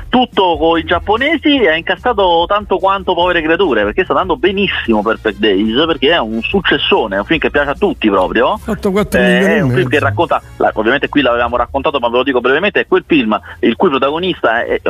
[0.08, 5.02] tutto con i giapponesi e ha incassato tanto quanto Povere Creature, perché sta andando benissimo
[5.02, 8.58] Perfect Days, perché è un successone, è un film che piace a tutti proprio.
[8.64, 10.40] 84 eh, è un film che racconta,
[10.72, 14.12] ovviamente qui l'avevamo raccontato ma ve lo dico brevemente, è quel film il cui protagonista
[14.14, 14.80] protagonista è,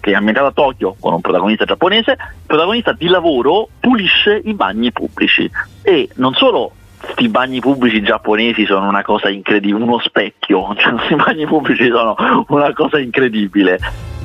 [0.00, 4.54] che è ambientato a Tokyo con un protagonista giapponese, il protagonista di lavoro pulisce i
[4.54, 5.50] bagni pubblici.
[5.82, 11.14] E non solo questi bagni pubblici giapponesi sono una cosa incredibile, uno specchio, cioè, questi
[11.14, 12.16] bagni pubblici sono
[12.48, 13.78] una cosa incredibile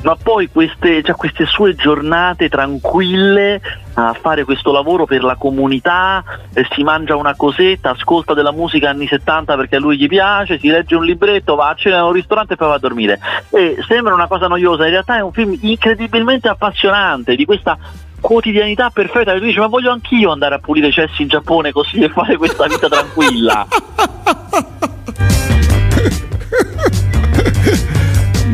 [0.04, 3.60] ma poi queste, cioè, queste, sue giornate tranquille
[3.94, 8.90] a fare questo lavoro per la comunità, eh, si mangia una cosetta, ascolta della musica
[8.90, 12.06] anni 70 perché a lui gli piace, si legge un libretto, va a cena a
[12.06, 13.18] un ristorante e poi va a dormire.
[13.50, 17.78] E sembra una cosa noiosa, in realtà è un film incredibilmente appassionante di questa
[18.20, 21.72] quotidianità perfetta che lui dice ma voglio anch'io andare a pulire i cessi in Giappone
[21.72, 23.66] così e fare questa vita tranquilla.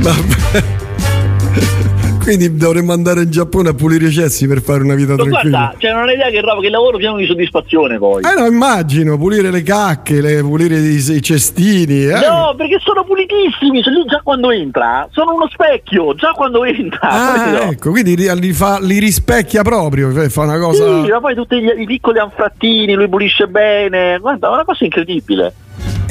[0.01, 0.89] Vabbè.
[2.23, 5.59] Quindi dovremmo andare in Giappone a pulire i cessi per fare una vita tranquilla.
[5.59, 8.23] Guarda, c'è una idea che, che lavoro pieno di soddisfazione poi.
[8.23, 12.05] Eh no, immagino, pulire le cacche, le, pulire i, i cestini.
[12.05, 12.21] Eh.
[12.21, 17.01] No, perché sono pulitissimi, cioè, già quando entra, sono uno specchio, già quando entra.
[17.01, 21.03] Ah, ecco, quindi li, fa, li, rispecchia proprio, cioè, fa una cosa...
[21.03, 24.85] Sì, ma poi tutti gli, i piccoli anfrattini, lui pulisce bene, guarda, è una cosa
[24.85, 25.53] incredibile.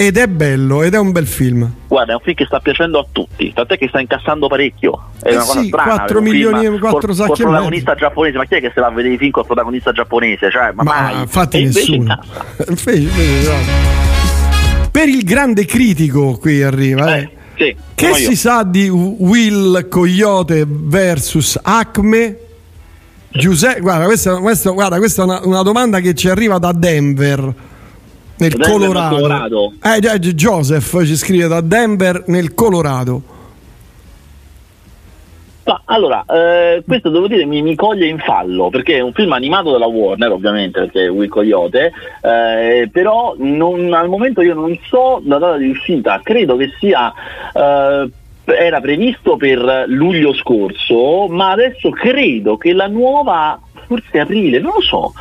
[0.02, 1.70] Ed è bello, ed è un bel film.
[1.86, 5.10] Guarda, è un film che sta piacendo a tutti, tant'è che sta incassando parecchio.
[5.22, 5.96] È eh una cosa sì, strana.
[5.96, 7.28] 4 milioni e 4 sacchi.
[7.28, 9.48] Col protagonista giapponese, ma chi è che se va a vedere i film con il
[9.48, 10.50] protagonista giapponese?
[10.50, 11.20] Cioè, ma, ma mai.
[11.20, 12.18] infatti nessuno.
[14.90, 17.20] per il grande critico qui arriva, eh.
[17.20, 17.30] eh.
[17.58, 22.38] Sì, che si sa di Will Coyote versus Acme?
[23.32, 27.54] Giuseppe, guarda, questa, questa, guarda, questa è una, una domanda che ci arriva da Denver
[28.40, 29.16] nel Colorado.
[29.16, 29.74] Colorado.
[29.84, 33.38] Eh, Joseph ci scrive da Denver nel Colorado.
[35.70, 39.34] Ma allora, eh, questo devo dire mi, mi, coglie in fallo perché è un film
[39.34, 44.76] animato della Warner, ovviamente, perché è Will Coyote, eh, però non, al momento io non
[44.88, 47.14] so la data di uscita, credo che sia.
[47.54, 48.10] Eh,
[48.52, 54.82] era previsto per luglio scorso, ma adesso credo che la nuova, forse aprile, non lo
[54.82, 55.14] so,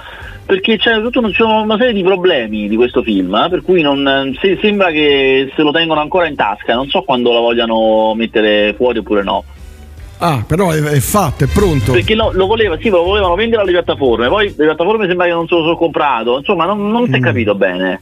[0.48, 1.30] perché c'è tutta una,
[1.60, 5.60] una serie di problemi di questo film, eh, per cui non, se, sembra che se
[5.62, 9.44] lo tengono ancora in tasca, non so quando la vogliano mettere fuori oppure no.
[10.20, 11.92] Ah, però è, è fatto, è pronto.
[11.92, 15.32] Perché no, lo voleva, sì, lo volevano vendere alle piattaforme, poi le piattaforme sembra che
[15.32, 17.22] non se lo sono comprato, insomma non, non si è Mm.
[17.22, 18.00] capito bene.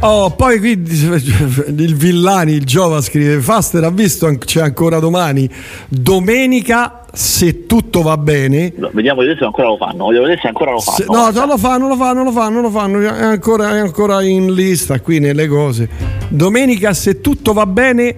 [0.00, 5.48] Oh, poi qui il Villani, il Giova scrive Faster ha visto, c'è ancora domani
[5.88, 10.72] domenica se tutto va bene No, Vediamo se ancora lo fanno, voglio vedere se ancora
[10.72, 10.96] lo fanno.
[10.98, 14.22] Se- no, non lo fanno, lo fanno, lo fanno, lo fanno, è ancora, è ancora
[14.22, 15.88] in lista qui nelle cose.
[16.28, 18.16] Domenica, se tutto va bene,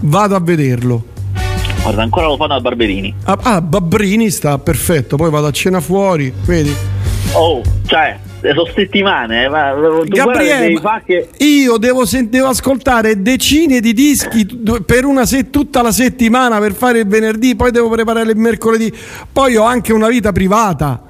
[0.00, 1.04] vado a vederlo.
[1.82, 3.14] Guarda, ancora lo fanno al Barberini.
[3.24, 6.74] Ah, ah, Babbrini sta perfetto, poi vado a cena fuori, vedi?
[7.32, 11.28] Oh, cioè, sono settimane, eh, ma tu Gabriele, che...
[11.38, 14.46] io devo, sen- devo ascoltare decine di dischi
[14.86, 18.92] per una se- tutta la settimana per fare il venerdì, poi devo preparare il mercoledì,
[19.32, 21.07] poi ho anche una vita privata.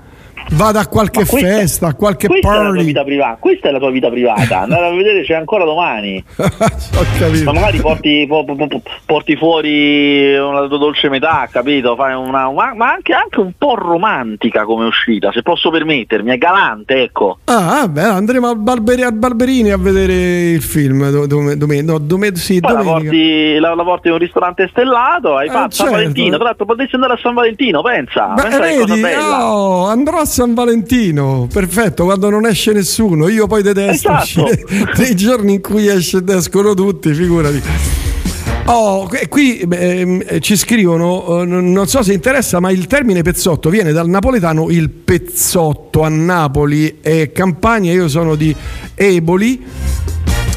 [0.52, 2.84] Vado a qualche questa- festa, a qualche questa è la tua party.
[2.84, 6.22] vita privata, questa è la tua vita privata, andare a vedere c'è ancora domani.
[6.38, 7.44] Ho capito.
[7.44, 11.94] Ma magari porti, po- po- po- porti fuori una tua dolce metà, capito?
[11.96, 16.38] Fai una, ma, ma anche, anche un po' romantica come uscita, se posso permettermi, è
[16.38, 17.38] galante, ecco.
[17.44, 21.11] Ah, vabbè, andremo al, Barberi- al Barberini a vedere il film.
[21.11, 22.92] Do- dome- dome- no, dome- sì, la domenica.
[23.00, 25.92] porti, la, la porti in un ristorante stellato, hai Eh, fatto San certo.
[25.92, 30.24] Valentino, tra l'altro potresti andare a San Valentino, pensa, Beh, pensa vedi, oh, andrò a
[30.38, 33.27] San Valentino, perfetto, quando non esce nessuno.
[33.27, 34.48] Io poi detesto Esatto.
[34.96, 37.61] nei giorni in cui esce, escono tutti, figurati.
[38.66, 43.90] Oh, qui eh, ci scrivono, eh, non so se interessa, ma il termine pezzotto viene
[43.90, 47.92] dal napoletano il pezzotto a Napoli e Campania.
[47.92, 48.55] Io sono di
[48.94, 49.61] Eboli.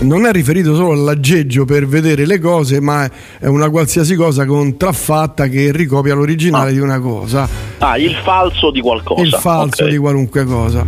[0.01, 3.07] Non è riferito solo all'aggeggio per vedere le cose, ma
[3.39, 6.73] è una qualsiasi cosa contraffatta che ricopia l'originale Ah.
[6.73, 9.21] di una cosa Ah, il falso di qualcosa.
[9.21, 9.89] il falso ok.
[9.89, 10.85] di qualunque cosa.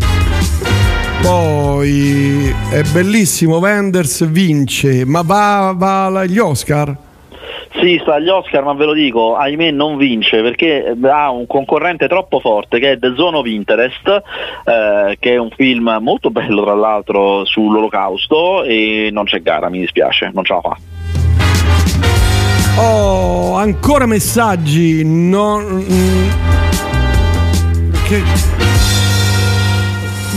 [1.22, 6.98] Poi è bellissimo, Wenders vince, ma va, va agli Oscar?
[7.80, 12.08] Sì, sta agli Oscar, ma ve lo dico, ahimè non vince perché ha un concorrente
[12.08, 14.08] troppo forte che è The Zone of Interest,
[14.64, 19.80] eh, che è un film molto bello tra l'altro sull'olocausto e non c'è gara, mi
[19.80, 20.78] dispiace, non ce la fa.
[22.76, 25.04] Oh, ancora messaggi.
[25.06, 26.30] Non, mm,
[28.08, 28.53] che-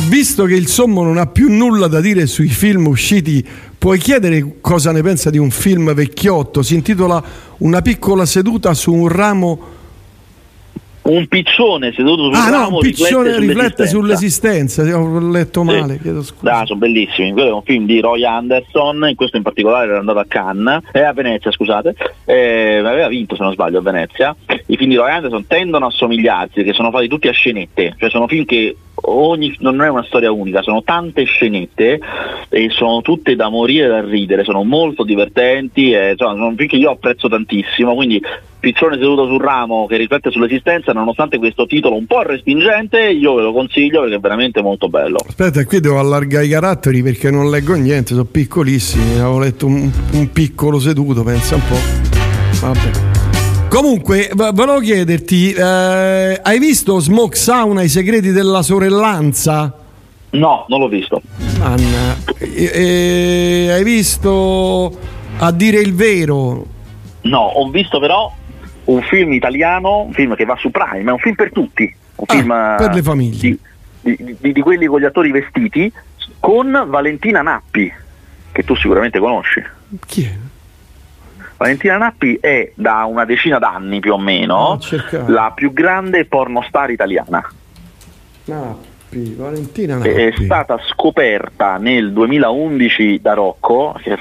[0.09, 3.45] visto che il sommo non ha più nulla da dire sui film usciti,
[3.79, 6.63] puoi chiedere cosa ne pensa di un film vecchiotto?
[6.63, 7.23] Si intitola
[7.59, 9.75] Una piccola seduta su un ramo.
[11.09, 14.83] Un piccione seduto sul Ah, no, ramo un piccione riflette sull'esistenza.
[14.83, 14.99] sull'esistenza.
[14.99, 15.67] Ho letto Sì.
[15.67, 16.59] male, chiedo scusa.
[16.61, 17.33] Ah, sono bellissimi.
[17.33, 20.83] Quello è un film di Roy Anderson, in questo in particolare era andato a Cannes,
[20.93, 24.35] eh, a Venezia, scusate, eh, aveva vinto se non sbaglio a Venezia.
[24.67, 28.11] I film di Roy Anderson tendono a somigliarsi perché sono fatti tutti a scenette, cioè
[28.11, 28.77] sono film che
[29.09, 32.01] ogni, non è una storia unica, sono tante scenette
[32.49, 36.77] e sono tutte da morire da ridere, sono molto divertenti, e, insomma, sono film che
[36.77, 38.21] io apprezzo tantissimo, quindi
[38.59, 43.43] Piccione seduto sul ramo che riflette sull'esistenza, nonostante questo titolo un po' respingente, io ve
[43.43, 45.19] lo consiglio perché è veramente molto bello.
[45.27, 49.19] Aspetta, qui devo allargare i caratteri perché non leggo niente, sono piccolissimi.
[49.21, 52.67] Avevo letto un, un piccolo seduto, pensa un po'.
[52.67, 52.91] Vabbè.
[53.69, 59.77] Comunque, volevo chiederti, eh, hai visto Smoke Sauna, i segreti della sorellanza?
[60.31, 61.21] No, non l'ho visto.
[61.61, 66.67] Anna, E- e- hai visto A dire il vero?
[67.23, 68.33] No, ho visto però
[68.87, 72.25] un film italiano, un film che va su Prime, è un film per tutti, un
[72.29, 73.39] Ah, film eh, per le famiglie.
[73.39, 73.59] Di,
[74.17, 75.93] di- di- di quelli con gli attori vestiti,
[76.41, 77.93] con Valentina Nappi,
[78.53, 79.63] che tu sicuramente conosci.
[80.07, 80.33] Chi è?
[81.57, 86.91] Valentina Nappi è da una decina d'anni più o meno Ah, la più grande pornostar
[86.91, 87.43] italiana.
[88.45, 90.45] Nappi, Valentina È Nappi.
[90.45, 94.17] stata scoperta nel 2011 da Rocco, che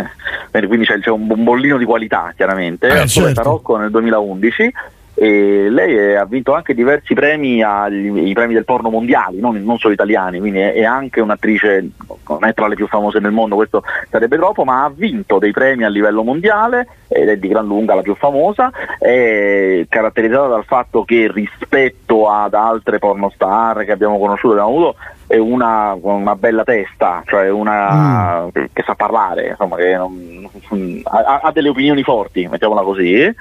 [0.66, 3.42] quindi c'è, c'è un bombollino di qualità chiaramente, Eh, certo.
[3.42, 4.72] Rocco nel 2011
[5.14, 9.62] e lei è- ha vinto anche diversi premi agli i premi del porno mondiali, non,
[9.62, 11.88] non solo italiani, quindi è, è anche un'attrice,
[12.28, 15.52] non è tra le più famose del mondo, questo sarebbe troppo, ma ha vinto dei
[15.52, 20.64] premi a livello mondiale ed è di gran lunga la più famosa, è caratterizzata dal
[20.64, 24.96] fatto che rispetto ad altre pornostar che abbiamo conosciuto, abbiamo avuto,
[25.26, 30.48] è una con una bella testa, cioè una che, che sa parlare, insomma, che non-
[31.04, 33.34] ha, ha delle opinioni forti, mettiamola così.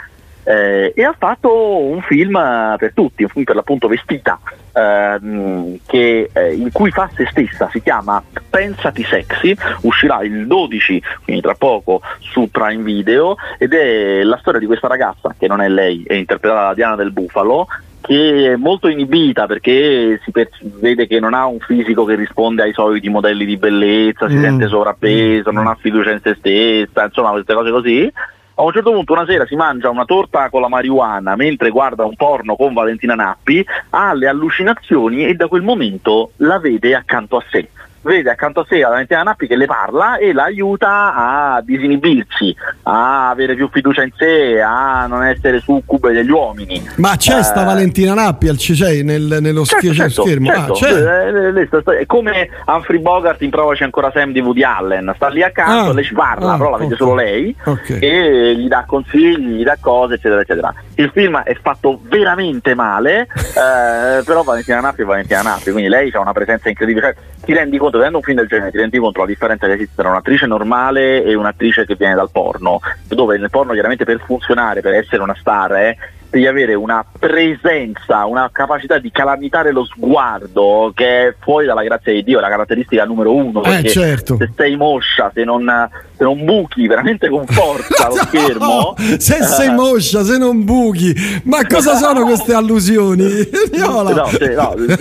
[0.43, 2.33] Eh, e ha fatto un film
[2.77, 4.39] per tutti, un film per l'appunto vestita,
[4.73, 11.01] ehm, che, eh, in cui fa se stessa, si chiama Pensati Sexy, uscirà il 12,
[11.23, 15.61] quindi tra poco, su Prime Video, ed è la storia di questa ragazza, che non
[15.61, 17.67] è lei, è interpretata da Diana del Bufalo,
[18.01, 20.49] che è molto inibita perché si per-
[20.79, 24.41] vede che non ha un fisico che risponde ai soliti modelli di bellezza, si Mm.
[24.41, 28.11] sente sovrappeso, non ha fiducia in se stessa, insomma queste cose così.
[28.55, 32.05] A un certo punto una sera si mangia una torta con la marijuana mentre guarda
[32.05, 37.37] un porno con Valentina Nappi, ha le allucinazioni e da quel momento la vede accanto
[37.37, 37.69] a sé.
[38.03, 42.55] Vede accanto a sé la Valentina Nappi che le parla e la aiuta a disinibirsi,
[42.83, 46.81] a avere più fiducia in sé, a non essere succube degli uomini.
[46.95, 50.47] Ma c'è Eh, sta Valentina Nappi al CCI nel- nello Certo, certo, schermo?
[50.47, 50.71] certo.
[50.73, 51.91] Ah, c'è.
[51.93, 55.91] Eh, È come Humphrey Bogart in Provaci ancora Sam di Woody Allen, sta lì accanto,
[55.91, 56.99] Ah, lei ci parla, ah, però la vede ok.
[56.99, 57.97] solo lei Ok.
[58.01, 60.73] e gli dà consigli, gli dà cose, eccetera, eccetera.
[60.95, 66.09] Il film è fatto veramente male, eh, però Valentina Nappi è Valentina Nappi, quindi lei
[66.13, 67.13] ha una presenza incredibile.
[67.13, 69.73] Cioè, ti rendi conto, vedendo un film del genere, ti rendi conto la differenza che
[69.73, 74.21] esiste tra un'attrice normale e un'attrice che viene dal porno, dove nel porno chiaramente per
[74.25, 75.97] funzionare, per essere una star, eh,
[76.31, 82.13] devi avere una presenza, una capacità di calamitare lo sguardo che è fuori dalla grazia
[82.13, 83.61] di Dio, è la caratteristica numero uno.
[83.63, 84.37] Eh, certo.
[84.37, 85.89] Se sei moscia, se non,
[86.21, 91.13] se non buchi veramente con forza lo schermo, se sei eh, moscia, se non buchi,
[91.45, 93.49] ma cosa sono queste allusioni?
[93.81, 94.97] No, se, no, se-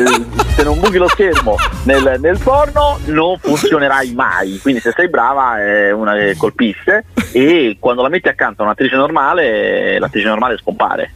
[0.57, 4.59] se non buchi lo schermo nel, nel porno non funzionerai mai.
[4.63, 8.97] Quindi se sei brava è una che colpisce e quando la metti accanto a un'attrice
[8.97, 11.13] normale, l'attrice normale scompare.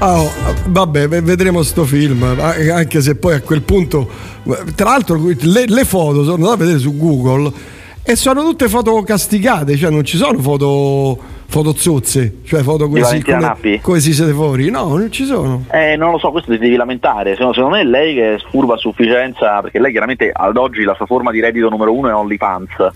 [0.00, 0.30] Oh,
[0.66, 4.08] vabbè, ve- vedremo sto film, anche se poi a quel punto,
[4.74, 7.76] tra l'altro le, le foto sono andato a vedere su Google
[8.10, 13.22] e sono tutte foto castigate, cioè non ci sono foto, foto zozze, cioè foto così
[13.22, 15.66] come, come si siete fuori, no, non ci sono.
[15.70, 17.32] Eh, non lo so, questo ti devi lamentare.
[17.32, 20.84] Secondo, secondo me è lei che è furba a sufficienza, perché lei chiaramente ad oggi
[20.84, 22.88] la sua forma di reddito numero uno è OnlyFans.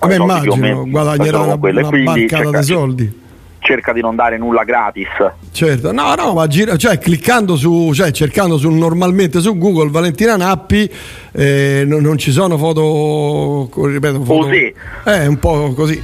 [0.00, 3.20] Vabbè, immagino, guadagnerà una, una quindi barcata di soldi.
[3.68, 5.08] Cerca di non dare nulla gratis.
[5.52, 10.36] Certo, no, no, ma gira, cioè cliccando su, cioè cercando su normalmente su Google Valentina
[10.36, 10.90] Nappi,
[11.32, 14.74] eh, non, non ci sono foto, ripeto, foto, Così.
[15.04, 16.00] Eh, un po' così.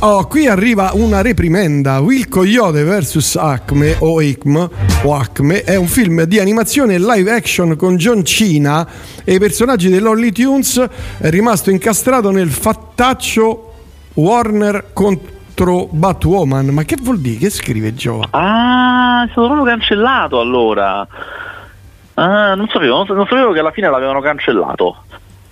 [0.00, 2.00] Oh, qui arriva una reprimenda.
[2.00, 4.68] Will Coyote vs Acme o Acme,
[5.02, 8.86] o Acme è un film di animazione live action con John Cena
[9.24, 10.86] e i personaggi dell'Only Tunes
[11.16, 13.72] è rimasto incastrato nel fattaccio
[14.12, 15.35] Warner contro
[15.90, 16.66] Batwoman.
[16.66, 17.38] Ma che vuol dire?
[17.38, 18.20] Che scrive Gio?
[18.30, 21.06] Ah, è stato proprio cancellato allora.
[22.14, 25.04] Ah, non sapevo, non, sapevo che alla fine l'avevano cancellato.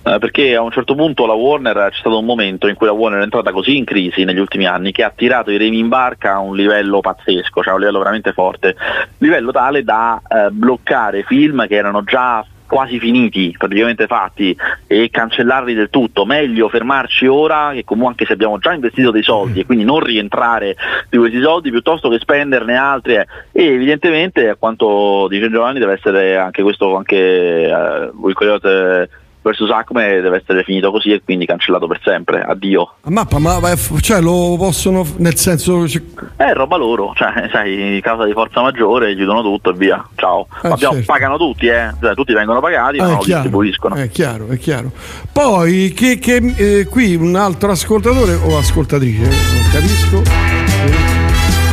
[0.07, 2.93] Eh, perché a un certo punto la Warner c'è stato un momento in cui la
[2.93, 5.87] Warner è entrata così in crisi negli ultimi anni che ha tirato i remi in
[5.87, 8.75] barca a un livello pazzesco, cioè a un livello veramente forte,
[9.17, 14.55] livello tale da eh, bloccare film che erano già quasi finiti, praticamente fatti
[14.87, 16.25] e cancellarli del tutto.
[16.25, 19.99] Meglio fermarci ora che comunque anche se abbiamo già investito dei soldi e quindi non
[19.99, 20.75] rientrare
[21.09, 23.27] di questi soldi piuttosto che spenderne altri eh.
[23.51, 29.09] e evidentemente a quanto dice Giovanni deve essere anche questo anche eh, Will Coyote
[29.45, 32.41] versus Acme deve essere finito così e quindi cancellato per sempre.
[32.41, 32.95] Addio.
[33.01, 33.59] A mappa, ma
[34.01, 36.01] cioè lo possono, nel senso, cioè,
[36.35, 40.03] È roba loro, cioè, sai, causa di forza maggiore, chiudono tutto e via.
[40.15, 40.47] Ciao.
[40.63, 41.11] Eh, Abbiamo- certo.
[41.11, 41.93] Pagano tutti, eh.
[42.01, 43.95] Cioè, tutti vengono pagati, ma Ah, non chiaro, distribuiscono.
[43.95, 44.91] è chiaro, è chiaro.
[45.31, 50.23] Poi che, che, eh, qui un altro ascoltatore o ascoltatrice, eh, non capisco.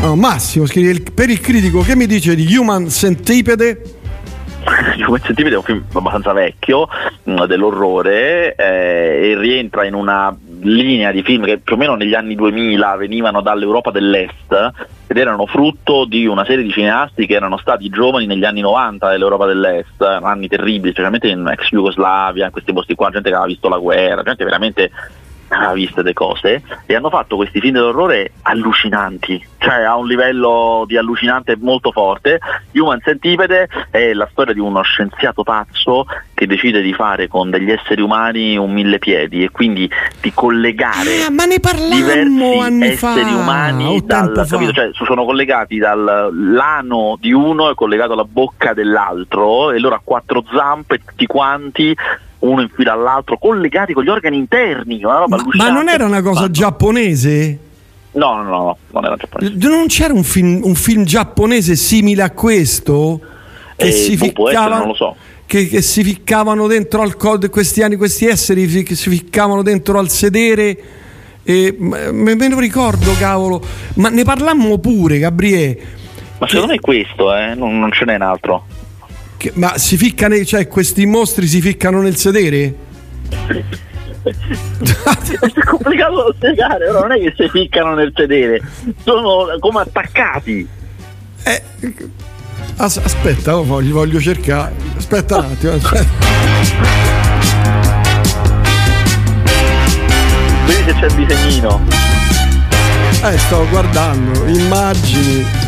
[0.02, 3.80] Ah, Massimo scrive "Il- per il critico che mi dice di Human Centipede?
[5.06, 6.88] Human Centipede è un film abbastanza vecchio
[7.24, 12.14] mh, dell'orrore eh, e rientra in una linea di film che più o meno negli
[12.14, 14.70] anni 2000 venivano dall'Europa dell'Est
[15.06, 19.10] ed erano frutto di una serie di cineasti che erano stati giovani negli anni 90
[19.10, 23.50] dell'Europa dell'Est, anni terribili, specialmente in ex Jugoslavia, in questi posti qua, gente che aveva
[23.50, 24.90] visto la guerra, gente veramente
[25.54, 30.84] aveva visto delle cose e hanno fatto questi film dell'orrore allucinanti, cioè a un livello
[30.86, 32.40] di allucinante molto forte.
[32.72, 37.70] Human Centipede è la storia di uno scienziato pazzo che decide di fare con degli
[37.70, 39.88] esseri umani un mille piedi e quindi
[40.20, 44.46] di collegare Ah, ma ne diversi esseri fa, umani dal?
[44.46, 50.00] Cioè, sono collegati dal l'ano di uno è collegato alla bocca dell'altro e loro a
[50.02, 51.96] quattro zampe tutti quanti
[52.42, 56.04] uno in fila all'altro collegati con gli organi interni una roba Ma, ma non era
[56.04, 57.58] una cosa giapponese?
[58.12, 62.22] no no no, no non era giapponese Non c'era un film, un film giapponese simile
[62.22, 63.20] a questo?
[63.76, 65.16] Che Eh, si ficcavano- non lo so.
[65.46, 69.98] Che, che si ficcavano dentro al code questi anni, questi esseri che si ficcavano dentro
[69.98, 70.78] al sedere.
[71.42, 73.60] E, me, me lo ricordo, cavolo.
[73.96, 75.78] Ma ne parlammo pure, Gabriele.
[76.38, 77.54] ma secondo me è questo eh?
[77.54, 78.64] non, non ce n'è un altro
[79.42, 82.72] Che- ma si ficcano, cioè questi mostri si ficcano nel sedere?
[84.22, 88.60] è complicato da spiegare però non è che si ficcano nel sedere
[89.02, 90.68] sono come attaccati
[91.42, 91.62] Eh,
[92.76, 94.74] As- aspetta, oh, voglio, voglio cercare.
[94.96, 96.10] Aspetta un attimo, aspetta.
[100.66, 101.80] Vedi se c'è il disegnino.
[103.24, 105.61] Eh, sto guardando, immagini.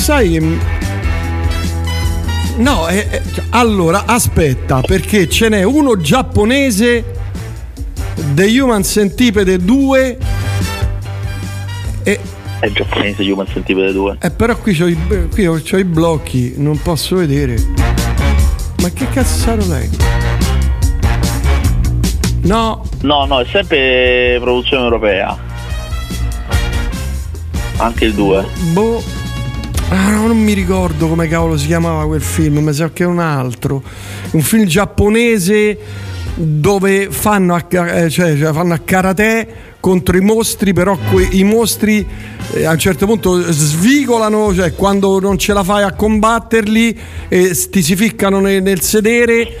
[0.00, 0.40] Sai che...
[2.56, 7.04] No, eh, eh, allora aspetta, perché ce n'è uno giapponese,
[8.34, 10.18] The Human Centipede 2
[12.02, 12.20] e
[12.58, 14.16] È giapponese Human Centipede 2.
[14.20, 14.98] eh, però qui c'ho, i,
[15.30, 17.56] qui ho, i blocchi, non posso vedere.
[18.82, 19.96] Ma che cazzaro leggo?
[22.42, 25.38] No, No, no, è sempre produzione europea.
[27.76, 28.46] Anche il 2.
[28.72, 29.19] boh.
[29.92, 33.06] Ah, no, non mi ricordo come cavolo si chiamava quel film, mi sa che è
[33.06, 33.82] un altro.
[34.32, 35.78] Un film giapponese
[36.36, 39.48] dove fanno a, eh, cioè, cioè, fanno a karate
[39.80, 42.06] contro i mostri, però que- i mostri
[42.52, 47.52] eh, a un certo punto svigolano, cioè quando non ce la fai a combatterli e
[47.54, 49.56] s- ti si ficcano ne- nel sedere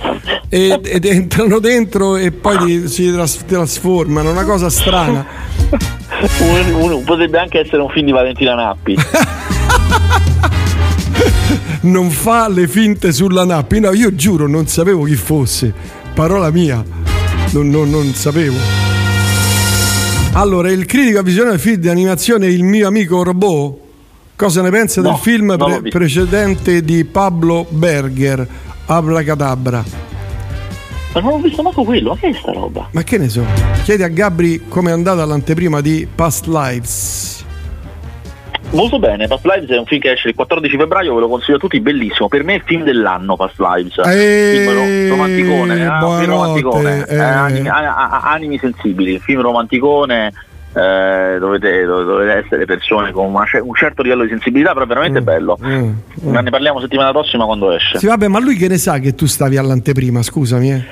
[0.48, 5.26] e- ed entrano dentro e poi ti- si tras- trasformano, una cosa strana.
[6.40, 8.94] Un- un- potrebbe anche essere un film di Valentina Nappi.
[11.82, 13.80] non fa le finte sulla nappi.
[13.80, 15.72] No, io giuro, non sapevo chi fosse.
[16.14, 16.82] Parola mia,
[17.52, 18.56] non, non- non sapevo.
[20.32, 23.78] Allora, il critico a visione del film di animazione Il mio amico robot.
[24.36, 28.46] Cosa ne pensa No, del film pre- precedente di Pablo Berger,
[28.86, 29.84] Abracadabra?
[31.12, 32.88] Ma non ho visto manco quello, ma che è sta roba?
[32.92, 33.44] Ma che ne so?
[33.82, 37.44] Chiedi a Gabri come è andata l'anteprima di Past Lives.
[38.72, 41.56] Molto bene, Past Lives è un film che esce il 14 febbraio, ve lo consiglio
[41.56, 42.28] a tutti, bellissimo.
[42.28, 43.98] Per me è il film dell'anno Past Lives.
[44.06, 47.14] Eh, film ro- romanticone, eh, un film romanticone, eh.
[47.16, 50.32] eh, animi, a- a- animi sensibili, film romanticone.
[50.72, 54.88] eh, dovete, dov- dovete essere persone con una un certo livello di sensibilità, però è
[54.88, 55.58] veramente bello.
[55.60, 55.92] Mm,
[56.30, 57.98] Ma ne parliamo settimana prossima quando esce.
[57.98, 60.72] Sì, vabbè, ma lui che ne sa che tu stavi all'anteprima, scusami.
[60.72, 60.82] Eh.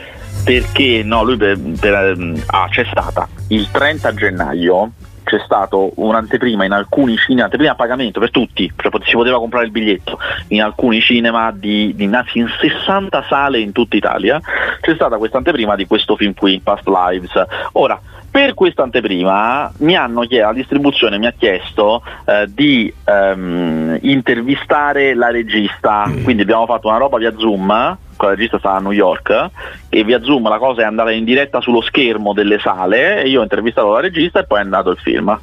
[0.42, 4.90] Perché no, lui per, per- ah, c'è stata il 30 gennaio
[5.28, 9.66] c'è stato un'anteprima in alcuni cinema, anteprima a pagamento per tutti, cioè si poteva comprare
[9.66, 10.18] il biglietto
[10.48, 14.40] in alcuni cinema di, di anzi in 60 sale in tutta Italia,
[14.80, 17.32] c'è stata questa anteprima di questo film qui, Past Lives.
[17.72, 18.00] Ora,
[18.30, 25.14] per questa anteprima mi hanno chiesto, la distribuzione mi ha chiesto eh, di ehm, intervistare
[25.14, 29.50] la regista, quindi abbiamo fatto una roba via Zoom, la regista stava a New York
[29.88, 33.40] e via Zoom la cosa è andata in diretta sullo schermo delle sale e io
[33.40, 35.38] ho intervistato la regista e poi è andato il film.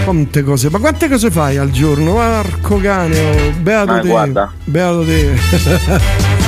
[0.05, 2.15] Quante cose, ma quante cose fai al giorno?
[2.15, 4.09] Marco cane, oh, beato Ma te.
[4.09, 4.53] guarda.
[4.65, 6.27] Beato te.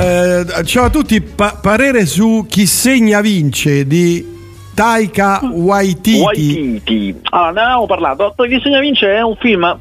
[0.00, 4.37] Eh, ciao a tutti, pa- parere su chi segna vince di
[4.78, 6.20] Taika Waititi.
[6.20, 7.20] Waititi.
[7.30, 8.32] Allora, ne avevamo parlato.
[8.36, 9.76] Chi segna vince è un film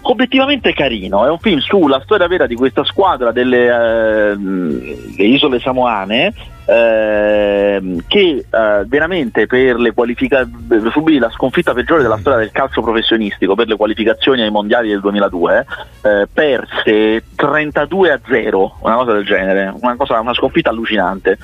[0.00, 6.34] obiettivamente carino, è un film sulla storia vera di questa squadra delle, eh, isole samoane
[6.64, 12.50] ehm, che eh, veramente per le qualifica- per subire la sconfitta peggiore della storia del
[12.50, 15.66] calcio professionistico per le qualificazioni ai mondiali del 2002
[16.02, 21.38] eh, perse 32 a 0, una cosa del genere, una, cosa, una sconfitta allucinante.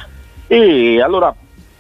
[0.48, 1.32] E allora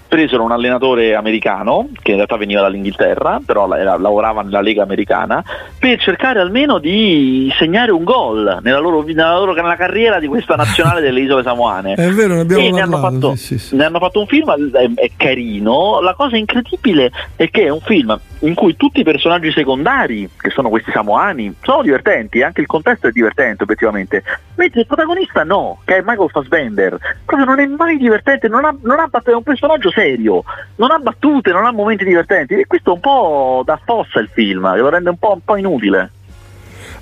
[0.08, 5.42] presero un allenatore americano che in realtà veniva dall'Inghilterra però lavorava nella Lega americana
[5.78, 10.54] per cercare almeno di segnare un gol nella loro, nella loro nella carriera di questa
[10.54, 13.14] nazionale delle isole samoane È vero, ne abbiamo e ne hanno, parlato.
[13.28, 13.76] fatto, sì, sì, sì.
[13.76, 16.00] ne hanno fatto un film, è, è carino.
[16.00, 20.50] La cosa incredibile è che è un film in cui tutti i personaggi secondari, che
[20.50, 24.22] sono questi samoani, sono divertenti, anche il contesto è divertente obiettivamente,
[24.56, 28.74] mentre il protagonista no, che è Michael Fassbender, proprio non è mai divertente, non ha,
[28.82, 30.44] non ha battute, è un personaggio serio,
[30.76, 34.70] non ha battute, non ha momenti divertenti e questo un po' da fossa il film,
[34.72, 36.10] che lo rende un po', un po' inutile.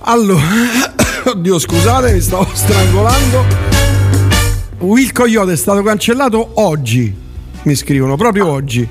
[0.06, 0.42] Allora,
[1.26, 3.44] oddio, scusate, mi stavo strangolando.
[4.80, 7.22] Will Coyote è stato cancellato oggi.
[7.62, 8.86] Mi scrivono proprio oggi.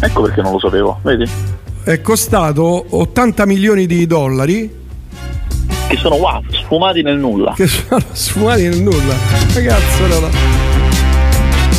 [0.00, 1.60] Ecco perché non lo sapevo, vedi?
[1.84, 4.70] È costato 80 milioni di dollari
[5.88, 7.54] Che sono wow, sfumati nel nulla.
[7.56, 9.14] che sono sfumati nel nulla.
[9.52, 10.28] Che cazzo era?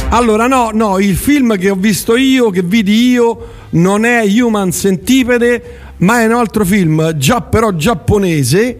[0.09, 4.71] Allora, no, no, il film che ho visto io, che vidi io, non è Human
[4.71, 8.77] Centipede, ma è un altro film, già però giapponese,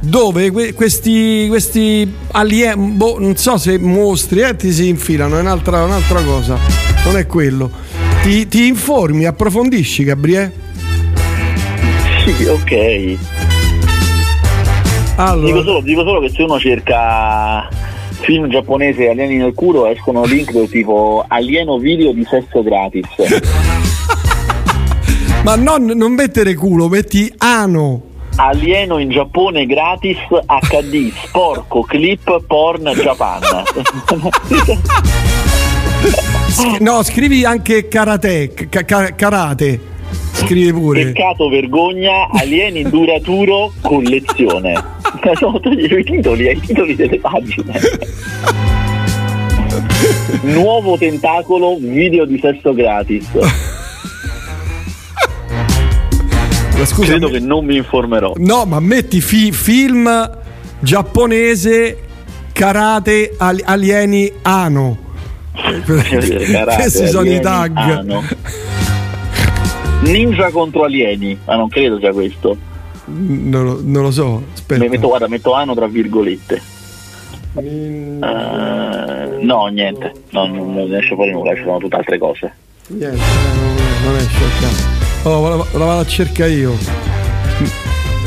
[0.00, 5.40] dove que- questi, questi alien, boh, non so se mostri, eh, ti si infilano, è
[5.40, 6.58] un'altra, un'altra cosa,
[7.04, 7.70] non è quello.
[8.22, 10.52] Ti, ti informi, approfondisci, Gabriele?
[12.24, 13.16] Sì, ok.
[15.16, 17.68] Allora, Dico solo, dico solo che se uno cerca
[18.20, 23.06] film giapponese Alieni nel culo escono link del tipo alieno video di sesso gratis.
[25.42, 28.02] Ma non, non mettere culo, metti ano.
[28.36, 33.40] Alieno in Giappone gratis HD, sporco, clip, porn, Japan.
[36.80, 39.80] no, scrivi anche karate, ca- karate.
[40.32, 41.04] Scrivi pure.
[41.06, 44.72] Peccato, vergogna, alieni duraturo, collezione.
[45.34, 47.80] Sono i titoli, ai titoli delle pagine.
[50.42, 53.26] Nuovo tentacolo, video di sesso gratis.
[56.84, 58.34] Scusa, Credo che non mi informerò.
[58.36, 60.08] No, ma metti fi- film
[60.78, 61.98] giapponese
[62.52, 65.06] karate al- alieni ano.
[65.84, 67.76] Questi sono i tag.
[67.76, 68.22] Ano.
[70.02, 72.56] Ninja contro alieni, ma non credo sia questo.
[73.06, 74.42] Non lo, non lo so.
[74.52, 74.88] Aspetta.
[74.88, 76.62] Metto, guarda, metto ano tra virgolette.
[77.54, 78.18] Uh,
[79.40, 82.52] no, niente, non, non esce fuori nulla, ci sono tutte altre cose.
[82.88, 85.28] Niente, non, non esce caso.
[85.28, 86.76] Oh, la, la vado a cercare io.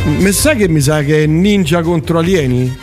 [0.03, 2.75] Mi sa che mi sa che è ninja contro alieni?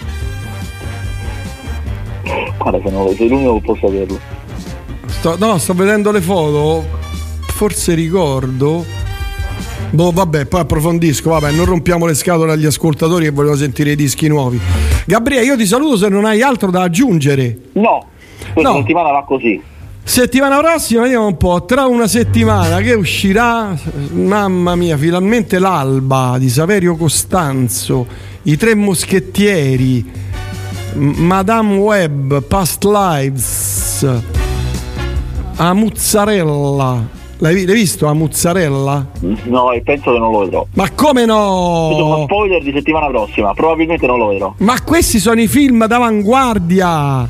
[2.56, 4.36] Guarda se non lo sei l'unico che può saperlo.
[5.18, 6.86] Sto, no, sto vedendo le foto.
[7.48, 8.84] Forse ricordo.
[9.90, 11.30] Boh, vabbè, poi approfondisco.
[11.30, 14.60] Vabbè, non rompiamo le scatole agli ascoltatori che vogliono sentire i dischi nuovi.
[15.06, 17.58] Gabriele, io ti saluto se non hai altro da aggiungere.
[17.72, 18.06] No,
[18.52, 18.76] questa no.
[18.76, 19.60] settimana va così.
[20.04, 23.76] Settimana prossima, vediamo un po', tra una settimana che uscirà,
[24.12, 28.06] mamma mia, finalmente l'alba di Saverio Costanzo,
[28.44, 30.10] i tre moschettieri,
[30.94, 34.37] Madame Web, Past Lives,
[35.58, 37.06] a Muzzarella.
[37.40, 39.06] L'hai, l'hai visto a Muzzarella?
[39.44, 40.66] No, penso che non lo vedrò.
[40.74, 41.90] Ma come no?
[41.92, 44.54] Sono spoiler di settimana prossima, probabilmente non lo vedrò.
[44.58, 47.28] Ma questi sono i film d'avanguardia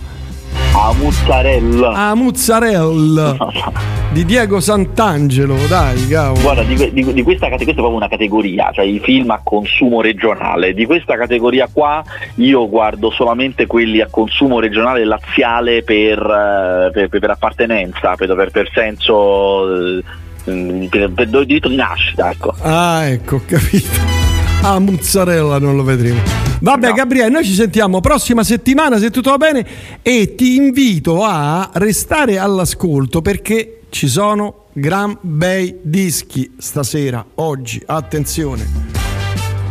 [0.75, 1.89] a mozzarella.
[1.91, 3.37] A mozzarella.
[4.13, 6.41] di Diego Sant'Angelo, dai, cavolo.
[6.41, 10.01] Guarda, di, di, di questa, questa, è proprio una categoria, cioè i film a consumo
[10.01, 10.75] regionale.
[10.75, 12.03] Di questa categoria qua
[12.37, 18.51] io guardo solamente quelli a consumo regionale laziale per, eh, per, per, per appartenenza, per,
[18.51, 19.99] per senso.
[19.99, 20.03] Eh,
[20.45, 22.55] per, per diritto di nascita, ecco.
[22.63, 24.28] Ah, ecco, ho capito.
[24.63, 26.21] Ah, mozzarella non lo vedremo.
[26.61, 26.95] Vabbè, no.
[26.95, 29.67] Gabriele, noi ci sentiamo prossima settimana se tutto va bene
[30.03, 37.83] e ti invito a restare all'ascolto perché ci sono gran bei dischi stasera, oggi.
[37.87, 38.67] Attenzione.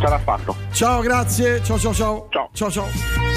[0.00, 0.54] Ce l'ha fatto.
[0.72, 1.60] Ciao, grazie.
[1.62, 2.28] Ciao, ciao, ciao.
[2.30, 2.70] Ciao, ciao.
[2.70, 3.27] ciao.